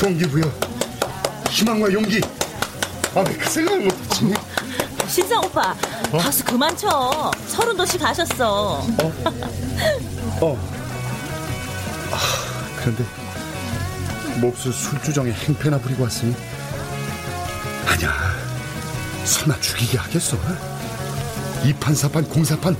동기부여 0.00 0.50
희망과 1.50 1.92
용기. 1.92 2.20
아 3.14 3.20
왜 3.20 3.36
그 3.36 3.50
생각을 3.50 3.80
못하지. 3.84 4.34
신상 5.08 5.44
오빠, 5.44 5.74
박수 6.12 6.44
그만 6.44 6.76
쳐. 6.76 7.30
서른도씨 7.48 7.98
가셨어. 7.98 8.78
어. 10.40 10.58
아, 12.12 12.18
그런데 12.78 13.04
몹쓸 14.40 14.72
술주정에 14.72 15.32
행패나 15.32 15.78
부리고 15.78 16.04
왔으니 16.04 16.34
아니야. 17.86 18.12
설마 19.24 19.58
죽이게 19.60 19.98
하겠어. 19.98 20.36
이판사판 21.64 22.28
공사판 22.28 22.76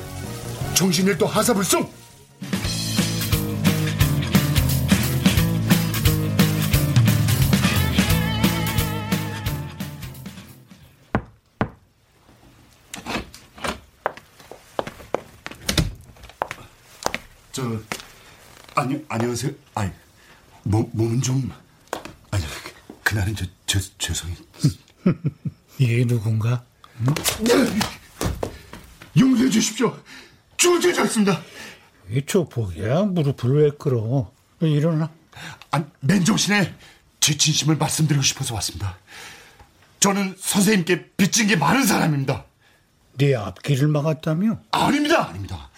정신일도 0.74 1.26
하사불송 1.26 1.90
아니 18.90 19.04
안녕하세요. 19.08 19.52
아니 19.76 19.92
몸 20.64 20.90
몸은 20.92 21.22
좀 21.22 21.48
아니 22.32 22.42
그- 22.44 22.98
그날은 23.04 23.36
저, 23.36 23.44
저 23.66 23.78
죄송해. 23.98 24.34
이게 25.78 26.04
누군가? 26.04 26.64
용서해 29.16 29.48
주십시오. 29.48 29.96
주저졌습니다. 30.56 31.40
이 32.10 32.20
조폭이야 32.26 33.02
무릎을 33.04 33.62
왜 33.62 33.70
끌어? 33.78 34.32
일어나. 34.60 35.08
아, 35.70 35.84
맨정신에 36.00 36.74
제 37.20 37.36
진심을 37.36 37.76
말씀드리고 37.76 38.22
싶어서 38.24 38.54
왔습니다. 38.54 38.98
저는 40.00 40.34
선생님께 40.36 41.10
빚진 41.16 41.46
게 41.46 41.54
많은 41.54 41.86
사람입니다. 41.86 42.44
네 43.18 43.36
앞길을 43.36 43.86
막았다며? 43.86 44.58
아닙니다, 44.72 45.28
아닙니다. 45.28 45.69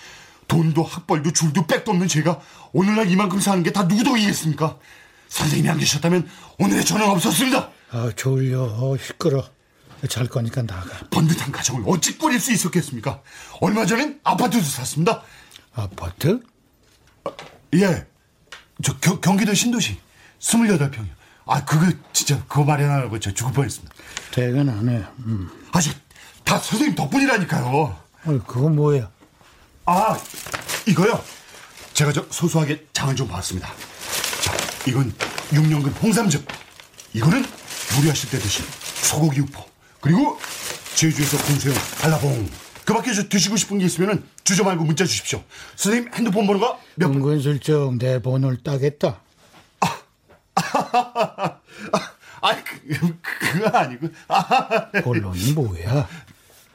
돈도 0.52 0.82
학벌도 0.82 1.32
줄도 1.32 1.66
백도 1.66 1.92
없는 1.92 2.08
제가 2.08 2.38
오늘날 2.72 3.10
이만큼 3.10 3.40
사는 3.40 3.62
게 3.62 3.70
다 3.72 3.88
누구 3.88 4.04
덕이겠습니까? 4.04 4.76
선생님이 5.28 5.70
안 5.70 5.78
계셨다면 5.78 6.28
오늘의 6.58 6.84
저는 6.84 7.08
없었습니다. 7.08 7.70
아 7.90 8.10
졸려 8.14 8.64
어, 8.64 8.96
시끄러. 8.98 9.42
잘 10.10 10.26
거니까 10.26 10.60
나가. 10.62 10.98
번듯한 11.10 11.52
가정을 11.52 11.84
어찌 11.86 12.18
꾸릴 12.18 12.38
수 12.38 12.52
있었겠습니까? 12.52 13.22
얼마 13.62 13.86
전엔 13.86 14.20
아파트도 14.24 14.62
샀습니다. 14.62 15.22
아파트? 15.74 16.42
예. 17.74 18.06
저 18.82 18.98
겨- 18.98 19.20
경기도 19.20 19.54
신도시 19.54 19.98
28평이요. 20.40 21.08
아, 21.46 21.64
그거 21.64 21.86
진짜 22.12 22.38
그거 22.46 22.64
마련하라고 22.64 23.18
저 23.20 23.32
죽을 23.32 23.52
뻔했습니다. 23.54 23.94
대단하네. 24.32 25.04
음. 25.20 25.48
아직 25.72 25.96
다 26.44 26.58
선생님 26.58 26.94
덕분이라니까요. 26.96 27.66
어, 28.24 28.38
그거 28.46 28.68
뭐야? 28.68 29.08
아, 29.84 30.16
이거요. 30.86 31.22
제가 31.92 32.12
저 32.12 32.24
소소하게 32.30 32.86
장을 32.92 33.14
좀 33.16 33.28
봤습니다. 33.28 33.68
자, 34.42 34.52
이건 34.86 35.12
6년근 35.50 36.02
홍삼즙. 36.02 36.46
이거는 37.14 37.44
무리하실 37.96 38.30
때 38.30 38.38
드신 38.38 38.64
소고기 39.02 39.40
육포. 39.40 39.64
그리고 40.00 40.38
제주에서 40.94 41.36
공수형 41.44 41.76
한라봉. 42.00 42.48
그 42.84 42.94
밖에 42.94 43.12
저 43.12 43.28
드시고 43.28 43.56
싶은 43.56 43.78
게 43.78 43.84
있으면 43.84 44.26
주저 44.44 44.64
말고 44.64 44.84
문자 44.84 45.04
주십시오. 45.04 45.42
선생님 45.76 46.12
핸드폰 46.14 46.46
번호가 46.46 46.78
몇 46.96 47.08
번? 47.08 47.16
은근슬쩍 47.18 47.96
내 47.98 48.20
번호를 48.20 48.62
따겠다. 48.62 49.20
아, 52.44 52.56
그, 52.64 53.18
그거 53.22 53.68
아니고. 53.78 54.08
아, 54.28 54.90
본론이 55.02 55.52
뭐야? 55.52 56.08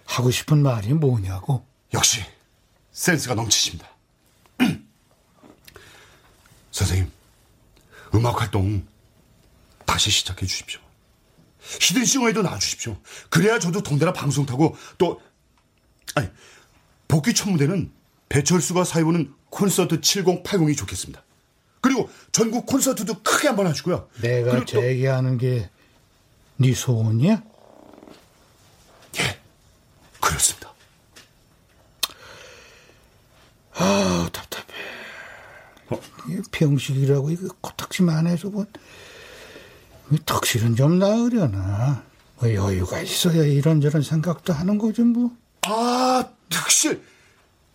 하고 0.05 0.31
싶은 0.31 0.63
말이 0.63 0.93
뭐냐고? 0.93 1.65
역시 1.93 2.23
센스가 2.97 3.35
넘치십니다. 3.35 3.87
선생님, 6.71 7.11
음악 8.15 8.41
활동 8.41 8.85
다시 9.85 10.09
시작해 10.09 10.45
주십시오. 10.45 10.81
히든싱어에도 11.81 12.41
나와주십시오. 12.41 12.97
그래야 13.29 13.59
저도 13.59 13.83
동대나 13.83 14.13
방송 14.13 14.45
타고 14.45 14.75
또 14.97 15.21
아니 16.15 16.27
복귀 17.07 17.33
첫 17.33 17.49
무대는 17.49 17.91
배철수가 18.29 18.83
사회보는 18.83 19.33
콘서트 19.49 20.01
7080이 20.01 20.75
좋겠습니다. 20.77 21.23
그리고 21.81 22.09
전국 22.31 22.65
콘서트도 22.65 23.21
크게 23.21 23.47
한번 23.47 23.67
하시고요. 23.67 24.09
내가 24.21 24.65
제기하는 24.65 25.37
게 25.37 25.69
네 26.59 26.73
소원이야? 26.73 27.43
그렇습니다. 30.19 30.73
아 33.77 34.27
답답해. 34.31 34.65
이 36.29 36.41
병식이라고 36.51 37.29
이거 37.31 37.47
코딱지만 37.61 38.27
해서 38.27 38.49
뭐이 38.49 38.65
턱실은 40.25 40.75
좀 40.75 40.99
나으려나. 40.99 42.03
뭐 42.39 42.53
여유가 42.53 42.99
있어야 42.99 43.43
이런저런 43.43 44.01
생각도 44.01 44.53
하는 44.53 44.77
거지 44.77 45.01
뭐. 45.01 45.31
아, 45.63 46.23
득실. 46.49 47.01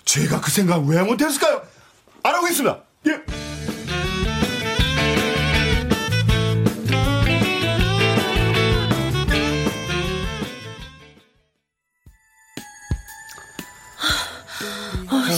제가 0.04 0.40
그 0.40 0.50
생각 0.50 0.84
왜 0.86 1.02
못했을까요? 1.02 1.62
알아보겠습니다 2.22 2.82
예. 3.06 3.41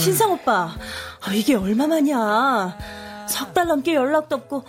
신상 0.05 0.31
오빠, 0.33 0.75
아, 1.21 1.33
이게 1.33 1.55
얼마만이야? 1.55 2.77
석 3.27 3.53
달 3.55 3.65
넘게 3.65 3.95
연락도 3.95 4.35
없고. 4.35 4.63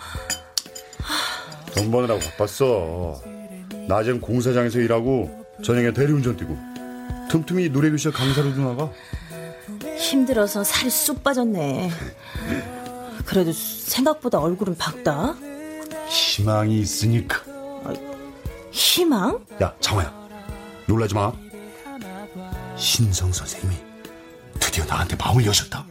돈 1.75 1.91
버느라고 1.91 2.19
바빴어. 2.19 3.21
낮엔 3.87 4.19
공사장에서 4.19 4.79
일하고 4.79 5.45
저녁에 5.63 5.93
대리운전 5.93 6.37
뛰고 6.37 6.57
틈틈이 7.29 7.69
노래교실 7.69 8.13
강사로도 8.13 8.61
나가. 8.61 8.91
힘들어서 9.95 10.63
살이 10.63 10.89
쑥 10.89 11.23
빠졌네. 11.23 11.91
그래도 13.25 13.51
생각보다 13.53 14.39
얼굴은 14.39 14.75
밝다. 14.75 15.35
희망이 16.09 16.79
있으니까. 16.79 17.41
희망? 18.71 19.45
야, 19.61 19.71
장호야. 19.81 20.11
놀라지 20.87 21.13
마. 21.13 21.31
신성 22.75 23.31
선생님이 23.31 23.75
드디어 24.77 24.85
나한테 24.85 25.15
마음을 25.15 25.43
여셨다. 25.43 25.83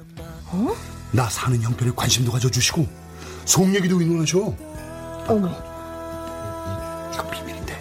어? 0.53 0.76
나 1.11 1.28
사는 1.28 1.61
형편에 1.61 1.91
관심도 1.97 2.30
가져주시고 2.30 2.87
속 3.45 3.74
얘기도 3.74 4.01
의논하셔. 4.01 4.39
어머. 5.26 5.49
이거 7.12 7.28
비밀인데. 7.28 7.76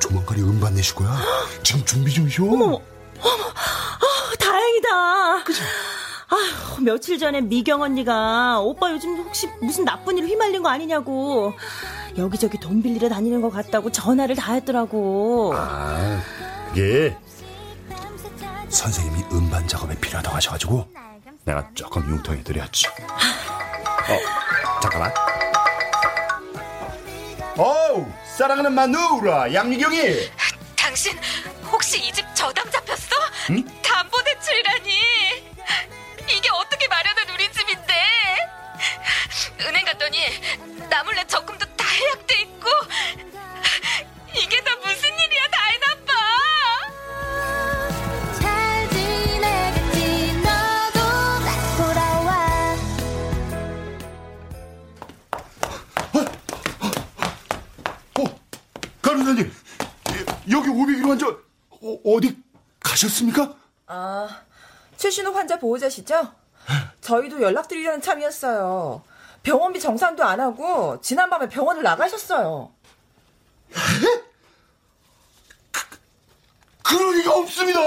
조만간에 0.00 0.42
음반 0.42 0.74
내실 0.74 0.94
거야. 0.94 1.18
지금 1.62 1.82
준비 1.86 2.12
중이셔. 2.12 2.44
어머, 2.44 2.76
아, 3.22 4.36
다행이다. 4.38 4.88
아, 4.90 6.80
며칠 6.82 7.18
전에 7.18 7.40
미경 7.40 7.80
언니가 7.80 8.60
오빠 8.60 8.92
요즘 8.92 9.16
혹시 9.16 9.48
무슨 9.62 9.86
나쁜 9.86 10.18
일 10.18 10.26
휘말린 10.26 10.62
거 10.62 10.68
아니냐고 10.68 11.54
여기저기 12.18 12.58
돈 12.58 12.82
빌리러 12.82 13.08
다니는 13.08 13.40
것 13.40 13.50
같다고 13.50 13.90
전화를 13.90 14.36
다 14.36 14.52
했더라고. 14.52 15.54
아, 15.56 16.20
그게 16.68 17.16
선생님이 18.74 19.24
음반 19.32 19.66
작업에 19.68 19.94
필요하다고 20.00 20.36
하셔가지고 20.36 20.88
내가 21.44 21.68
조금 21.74 22.02
융통해 22.10 22.42
드렸지. 22.42 22.86
어, 22.88 24.80
잠깐만. 24.82 25.12
어우, 27.56 28.06
사랑하는 28.36 28.72
마누라 28.72 29.52
양미경이. 29.54 30.30
당신 30.76 31.16
혹시 31.70 31.98
이 32.04 32.12
집 32.12 32.24
저당 32.34 32.68
잡혔어? 32.70 33.16
응? 33.50 33.64
담보대출이라니 33.82 34.90
이게 36.28 36.48
어떻게 36.52 36.88
마련한 36.88 37.28
우리 37.30 37.50
집인데 37.52 37.94
은행 39.60 39.84
갔더니 39.84 40.18
나 40.90 41.02
몰래 41.04 41.24
적금도 41.26 41.64
다 41.76 41.84
해약돼 41.88 42.34
있고 42.42 42.68
이게 44.36 44.60
다 44.62 44.74
무슨 44.76 44.93
여기 60.54 60.68
501호 60.68 61.08
환자 61.08 61.26
어, 61.28 61.98
어디 62.04 62.40
가셨습니까? 62.80 63.54
아, 63.88 64.42
최신호 64.96 65.32
환자 65.32 65.58
보호자시죠? 65.58 66.32
저희도 67.00 67.42
연락드리려는 67.42 68.00
참이었어요. 68.00 69.02
병원비 69.42 69.80
정산도 69.80 70.24
안 70.24 70.40
하고 70.40 71.00
지난밤에 71.00 71.48
병원을 71.48 71.82
나가셨어요. 71.82 72.72
그럴 76.82 77.16
리가 77.16 77.32
없습니다. 77.34 77.80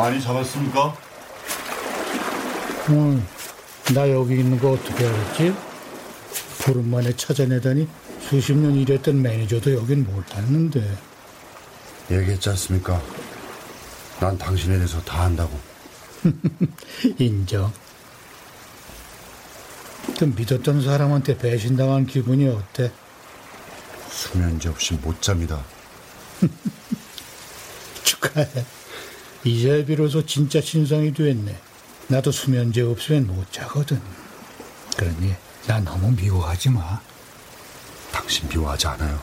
많이 0.00 0.18
잡았습니까? 0.18 0.96
어, 2.88 3.22
나 3.94 4.10
여기 4.10 4.38
있는 4.38 4.58
거 4.58 4.72
어떻게 4.72 5.06
알았지? 5.06 5.54
보름 6.62 6.90
만에 6.90 7.14
찾아내다니 7.14 7.86
수십 8.22 8.56
년 8.56 8.74
일했던 8.76 9.20
매니저도 9.20 9.74
여긴 9.74 10.06
몰랐는데. 10.06 10.96
얘기했지 12.10 12.48
않습니까? 12.48 13.00
난 14.20 14.38
당신에 14.38 14.76
대해서 14.76 15.02
다 15.02 15.24
안다고. 15.24 15.58
인정. 17.18 17.70
그 20.18 20.24
믿었던 20.24 20.82
사람한테 20.82 21.36
배신당한 21.36 22.06
기분이 22.06 22.48
어때? 22.48 22.90
수면제 24.08 24.70
없이 24.70 24.94
못 24.94 25.20
잡니다. 25.20 25.62
축하해. 28.02 28.79
이제 29.44 29.84
비로소 29.86 30.24
진짜 30.26 30.60
신성이 30.60 31.14
됐네. 31.14 31.56
나도 32.08 32.30
수면제 32.30 32.82
없으면 32.82 33.26
못 33.26 33.50
자거든. 33.52 34.00
그러니 34.96 35.34
나 35.66 35.80
너무 35.80 36.10
미워하지 36.10 36.70
마. 36.70 37.00
당신 38.12 38.48
미워하지 38.48 38.86
않아요. 38.88 39.20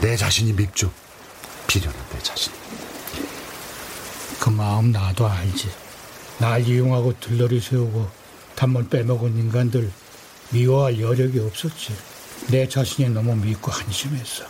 내 0.00 0.16
자신이 0.16 0.52
밉죠. 0.52 0.92
비련한 1.66 1.98
내 2.12 2.18
자신. 2.18 2.52
그 4.38 4.50
마음 4.50 4.92
나도 4.92 5.26
알지. 5.26 5.70
날 6.38 6.66
이용하고 6.66 7.18
들러리 7.20 7.60
세우고 7.60 8.10
단물 8.54 8.88
빼먹은 8.88 9.38
인간들 9.38 9.90
미워할 10.50 11.00
여력이 11.00 11.38
없었지. 11.38 11.96
내 12.48 12.68
자신이 12.68 13.08
너무 13.08 13.34
믿고 13.36 13.70
한심했어. 13.70 14.44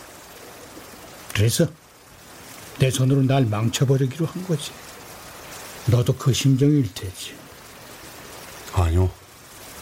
그래서 1.33 1.67
내 2.79 2.91
손으로 2.91 3.21
날 3.23 3.45
망쳐버리기로 3.45 4.25
한 4.25 4.45
거지. 4.45 4.71
너도 5.87 6.13
그 6.15 6.33
심정일 6.33 6.93
테지. 6.93 7.35
아니요. 8.73 9.09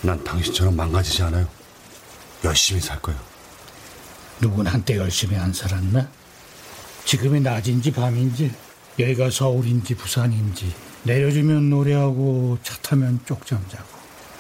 난 0.01 0.23
당신처럼 0.23 0.75
망가지지 0.75 1.23
않아요. 1.23 1.47
열심히 2.43 2.81
살 2.81 3.01
거예요. 3.01 3.19
누군 4.39 4.67
한때 4.67 4.97
열심히 4.97 5.37
안 5.37 5.53
살았나? 5.53 6.09
지금이 7.05 7.39
낮인지 7.39 7.91
밤인지 7.91 8.53
여기가 8.99 9.29
서울인지 9.29 9.95
부산인지 9.95 10.73
내려주면 11.03 11.69
노래하고 11.69 12.57
차 12.63 12.75
타면 12.77 13.21
쪽잠 13.25 13.63
자고 13.69 13.87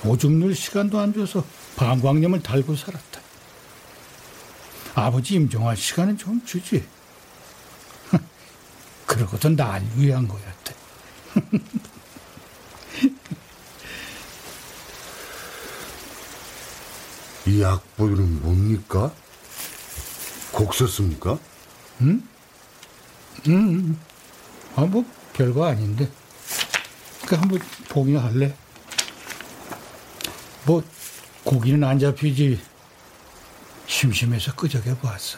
오줌 0.05 0.39
눌 0.39 0.53
시간도 0.53 0.99
안 0.99 1.13
줘서 1.13 1.45
방광염을 1.75 2.43
달고 2.43 2.75
살았다. 2.75 3.21
아버지 4.95 5.35
임종할 5.35 5.75
시간은 5.75 6.17
좀 6.17 6.43
주지. 6.45 6.83
그러고도 9.05 9.49
날 9.49 9.83
위한 9.95 10.27
거였대. 10.27 10.75
이 17.45 17.61
약보는 17.61 18.41
뭡니까? 18.41 19.13
곡 20.51 20.73
썼습니까? 20.73 21.37
응? 22.01 22.27
응. 23.47 23.99
아, 24.75 24.81
뭐, 24.81 25.05
별거 25.33 25.65
아닌데. 25.65 26.09
그, 27.25 27.35
한번 27.35 27.59
보기나 27.89 28.23
할래? 28.23 28.55
뭐, 30.65 30.81
고기는 31.43 31.83
안 31.83 31.99
잡히지. 31.99 32.61
심심해서 33.87 34.55
끄적여 34.55 34.95
보았어. 34.97 35.37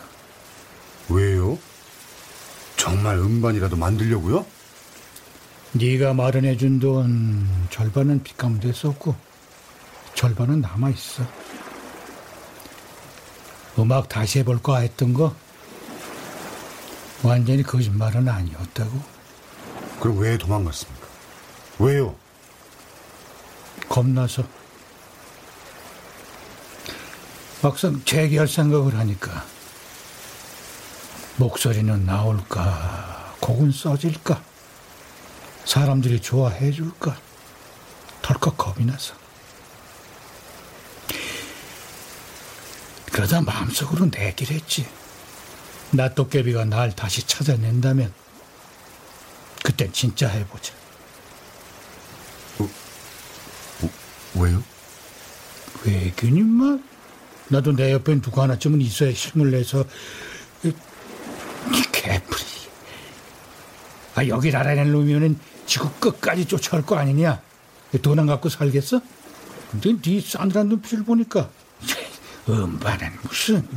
왜요? 1.09 1.57
정말 2.85 3.17
음반이라도 3.17 3.75
만들려고요? 3.77 4.45
네가 5.71 6.13
마련해준 6.13 6.79
돈 6.79 7.47
절반은 7.71 8.21
빚감돼 8.21 8.73
썼고 8.73 9.15
절반은 10.13 10.61
남아 10.61 10.91
있어. 10.91 11.23
음악 13.79 14.07
다시 14.07 14.37
해볼까 14.39 14.77
했던 14.77 15.13
거 15.13 15.35
완전히 17.23 17.63
거짓말은 17.63 18.29
아니었다고. 18.29 19.01
그럼 19.99 20.19
왜 20.19 20.37
도망갔습니까? 20.37 21.07
왜요? 21.79 22.15
겁나서. 23.89 24.43
막상 27.63 27.99
재기할 28.05 28.47
생각을 28.47 28.95
하니까 28.99 29.43
목소리는 31.37 32.05
나올까, 32.05 33.35
곡은 33.41 33.71
써질까, 33.71 34.41
사람들이 35.65 36.21
좋아해 36.21 36.71
줄까, 36.71 37.17
덜컥 38.21 38.57
겁이 38.57 38.85
나서. 38.85 39.13
그러다 43.11 43.41
마음속으로 43.41 44.09
내길 44.11 44.51
했지. 44.51 44.87
나 45.91 46.13
도깨비가 46.13 46.65
날 46.65 46.93
다시 46.95 47.25
찾아낸다면 47.25 48.13
그땐 49.63 49.91
진짜 49.93 50.27
해보자. 50.27 50.73
왜요? 54.35 54.61
왜긴 55.85 56.35
임마? 56.35 56.77
나도 57.47 57.75
내 57.75 57.93
옆엔 57.93 58.21
누구 58.21 58.41
하나쯤은 58.41 58.81
있어야 58.81 59.11
힘을 59.11 59.51
내서 59.51 59.85
개풀이. 62.05 62.43
아 64.15 64.27
여길 64.27 64.55
알아낸 64.55 64.91
놈이면은 64.91 65.39
지구 65.65 65.89
끝까지 65.99 66.45
쫓아갈 66.45 66.85
거 66.85 66.95
아니냐? 66.97 67.41
돈 68.01 68.19
안 68.19 68.27
갖고 68.27 68.49
살겠어? 68.49 69.01
근데 69.71 69.93
네 70.01 70.21
싸늘한 70.21 70.67
눈빛을 70.69 71.03
보니까 71.03 71.49
음반은 72.47 73.11
무슨 73.23 73.67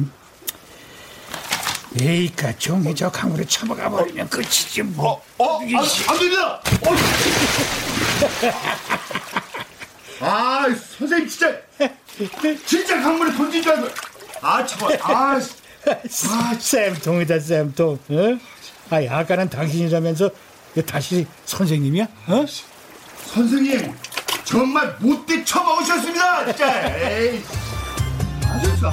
에이까 2.01 2.57
종이 2.59 2.95
저 2.95 3.11
강물에 3.11 3.45
처박아 3.47 3.89
버리면 3.89 4.29
끝이지 4.29 4.83
뭐. 4.83 5.23
어, 5.39 5.45
어, 5.45 5.61
안, 5.61 5.75
안 5.75 6.19
됩니다. 6.19 6.61
아, 10.21 10.67
선생님 10.99 11.29
진짜 11.29 11.57
진짜 12.67 13.01
강물에 13.01 13.33
던진 13.37 13.63
줄 13.63 13.73
알고. 13.73 13.89
아, 14.43 14.67
참아. 14.67 14.89
아, 15.01 15.41
아, 15.87 16.55
쌤통이다 16.55 17.39
쌤통. 17.41 17.99
어? 18.11 18.39
아, 18.91 19.19
아까는 19.19 19.49
당신이라면서 19.49 20.31
다시 20.87 21.27
선생님이야? 21.45 22.05
어? 22.29 22.45
선생님 23.33 23.95
정말 24.45 24.97
못돼 25.01 25.45
처먹으셨습니다. 25.45 26.47
진짜. 26.47 26.97
에이. 27.11 27.43
아셨어. 28.45 28.93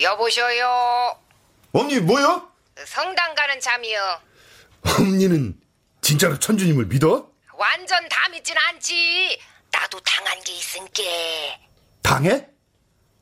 여보셔요. 0.00 1.16
언니 1.72 2.00
뭐요? 2.00 2.48
성당 2.84 3.34
가는 3.34 3.60
잠이요. 3.60 4.00
언니는 4.98 5.56
진짜로 6.02 6.36
천주님을 6.38 6.86
믿어? 6.86 7.30
완전 7.54 8.08
다 8.08 8.28
믿진 8.28 8.56
않지. 8.58 9.38
나도 9.70 10.00
당한 10.00 10.38
게 10.42 10.52
있은게. 10.52 11.60
당해? 12.02 12.46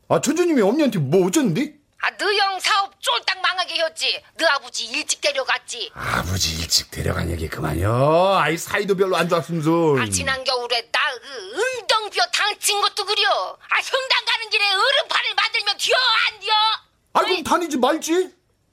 아 0.08 0.20
천주님이 0.20 0.62
언니한테 0.62 0.98
뭐 0.98 1.26
어쩌는데? 1.26 1.74
아, 2.02 2.10
너형 2.12 2.58
사업 2.58 2.98
쫄딱 2.98 3.38
망하게 3.42 3.84
했지. 3.84 4.22
너 4.38 4.46
아버지 4.46 4.86
일찍 4.86 5.20
데려갔지. 5.20 5.92
아버지 5.94 6.56
일찍 6.58 6.90
데려간 6.90 7.30
얘기 7.30 7.46
그만요. 7.48 8.36
아이 8.38 8.56
사이도 8.56 8.96
별로 8.96 9.14
안 9.16 9.28
좋았으면서. 9.28 9.98
아, 10.00 10.08
지난 10.08 10.42
겨울에 10.42 10.88
나그 10.90 11.60
응덩벼 11.78 12.24
당친 12.32 12.80
것도 12.80 13.04
그려. 13.04 13.58
아, 13.68 13.82
성당 13.82 14.24
가는 14.24 14.48
길에 14.48 14.64
얼음판을 14.72 15.34
만들면 15.34 15.76
뒤어 15.76 15.94
안 16.30 16.40
뒤어? 16.40 16.52
아 17.12 17.20
그럼 17.20 17.44
다니지 17.44 17.76
말지. 17.76 18.30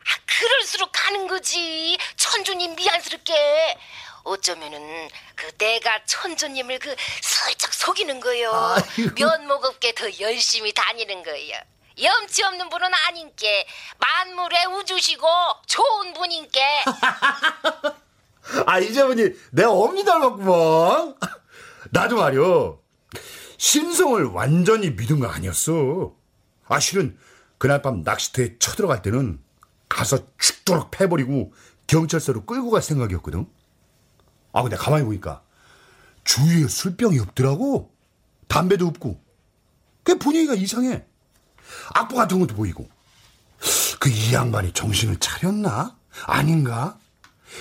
아, 0.08 0.20
그럴수록 0.26 0.90
가는 0.94 1.28
거지. 1.28 1.98
천주님 2.16 2.76
미안스럽게. 2.76 3.78
어쩌면은 4.24 5.08
그 5.36 5.52
내가 5.58 6.04
천주님을 6.06 6.80
그 6.80 6.96
슬쩍 7.22 7.74
속이는 7.74 8.20
거요. 8.20 8.76
면목 9.16 9.64
없게 9.66 9.94
더 9.96 10.06
열심히 10.20 10.74
다니는 10.74 11.24
거예요. 11.24 11.58
염치 12.02 12.44
없는 12.44 12.70
분은 12.70 12.90
아닌게 13.08 13.66
만물의 13.98 14.68
우주시고 14.68 15.26
좋은 15.66 16.14
분인게 16.14 16.62
아 18.68 18.80
이제 18.80 19.04
보니 19.04 19.30
내가 19.52 19.72
엄니 19.72 20.04
닮았구먼. 20.06 21.16
나도 21.92 22.18
말이여 22.18 22.80
신성을 23.58 24.24
완전히 24.26 24.92
믿은 24.92 25.20
거 25.22 25.28
아니었어. 25.28 26.14
아 26.68 26.80
실은 26.80 27.18
그날 27.58 27.82
밤 27.82 28.02
낚시터에 28.04 28.60
쳐들어갈 28.60 29.02
때는 29.02 29.42
가서 29.90 30.20
죽도록 30.38 30.92
패버리고 30.92 31.54
경찰서로 31.88 32.46
끌고 32.46 32.70
갈 32.72 32.82
생각이었거든. 32.82 33.48
아 34.54 34.62
근데 34.64 34.76
가만히 34.76 35.06
보니까 35.06 35.44
주위에 36.24 36.68
술병이 36.68 37.20
없더라고. 37.20 37.94
담배도 38.48 38.88
없고. 38.88 39.22
그 40.04 40.18
분위기가 40.18 40.54
이상해. 40.56 41.06
악보 41.94 42.16
같은 42.16 42.40
것도 42.40 42.56
보이고. 42.56 42.90
그 44.00 44.10
이 44.10 44.34
양반이 44.34 44.72
정신을 44.74 45.18
차렸나? 45.18 45.98
아닌가? 46.26 46.98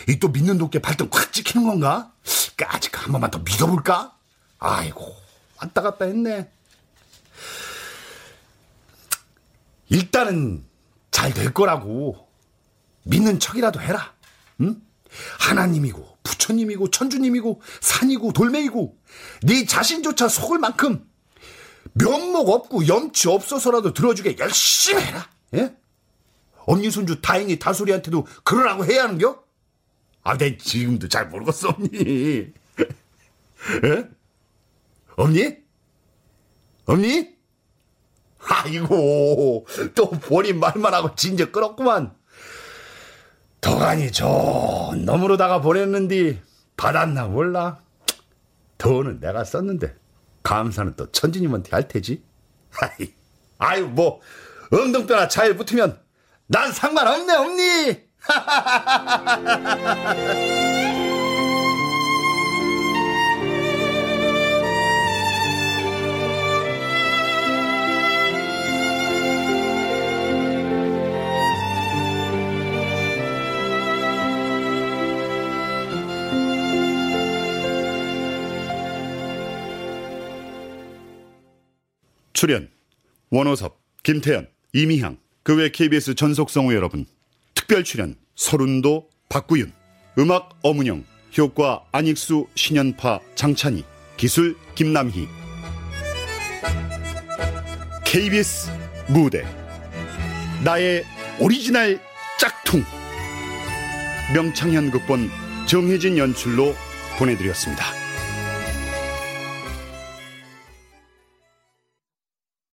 이 0.08 0.18
또 0.18 0.28
믿는 0.28 0.58
도끼에 0.58 0.80
발등 0.80 1.08
콱 1.10 1.32
찍히는 1.32 1.66
건가? 1.66 2.12
까짓 2.56 2.90
한 2.96 3.12
번만 3.12 3.30
더 3.30 3.38
믿어볼까? 3.38 4.16
아이고 4.58 5.14
왔다 5.60 5.82
갔다 5.82 6.04
했네. 6.06 6.50
일단은 9.88 10.64
잘 11.10 11.32
될 11.32 11.52
거라고 11.54 12.28
믿는 13.04 13.38
척이라도 13.38 13.80
해라. 13.80 14.14
응? 14.60 14.80
하나님이고 15.38 16.18
부처님이고 16.22 16.90
천주님이고 16.90 17.62
산이고 17.80 18.32
돌멩이고 18.32 18.98
네 19.42 19.64
자신조차 19.64 20.28
속을 20.28 20.58
만큼 20.58 21.08
면목 21.94 22.48
없고 22.50 22.86
염치 22.86 23.28
없어서라도 23.28 23.92
들어주게 23.94 24.36
열심히 24.38 25.02
해라. 25.02 25.28
예? 25.54 25.74
엄니 26.66 26.90
손주 26.90 27.20
다행히 27.22 27.58
다소리한테도 27.58 28.26
그러라고 28.44 28.84
해야 28.84 29.04
하는겨? 29.04 29.42
아, 30.24 30.36
내 30.36 30.58
지금도 30.58 31.08
잘 31.08 31.28
모르겠어, 31.28 31.68
엄니. 31.68 31.92
예? 33.84 34.08
엄니? 35.16 35.56
엄니? 36.86 37.35
아이고, 38.48 39.66
또 39.94 40.10
본인 40.10 40.60
말만 40.60 40.94
하고 40.94 41.14
진짜 41.14 41.50
끌었구만. 41.50 42.14
더가니 43.60 44.12
좋은 44.12 45.04
놈으로다가 45.04 45.60
보냈는디 45.60 46.40
받았나 46.76 47.26
몰라. 47.26 47.80
돈은 48.78 49.20
내가 49.20 49.44
썼는데 49.44 49.96
감사는 50.42 50.94
또 50.96 51.10
천주님한테 51.10 51.70
할 51.72 51.88
테지. 51.88 52.22
아이, 52.80 53.12
아유 53.58 53.86
뭐 53.86 54.20
엉덩뼈나 54.70 55.28
잘 55.28 55.56
붙으면 55.56 55.98
난 56.46 56.70
상관없네 56.70 57.34
없니. 57.34 58.06
출연 82.36 82.68
원호섭, 83.30 83.80
김태연, 84.02 84.46
이미향, 84.74 85.16
그 85.42 85.56
외 85.56 85.70
KBS 85.70 86.14
전속 86.14 86.50
성우 86.50 86.74
여러분, 86.74 87.06
특별 87.54 87.82
출연 87.82 88.14
서른도, 88.34 89.08
박구윤, 89.30 89.72
음악 90.18 90.50
어문영, 90.62 91.06
효과 91.38 91.82
안익수, 91.92 92.46
신연파, 92.54 93.20
장찬희, 93.36 93.84
기술 94.18 94.54
김남희. 94.74 95.26
KBS 98.04 98.70
무대. 99.08 99.42
나의 100.62 101.04
오리지널 101.40 101.98
짝퉁. 102.38 102.84
명창현 104.34 104.90
극본 104.90 105.30
정혜진 105.66 106.18
연출로 106.18 106.74
보내드렸습니다. 107.18 108.05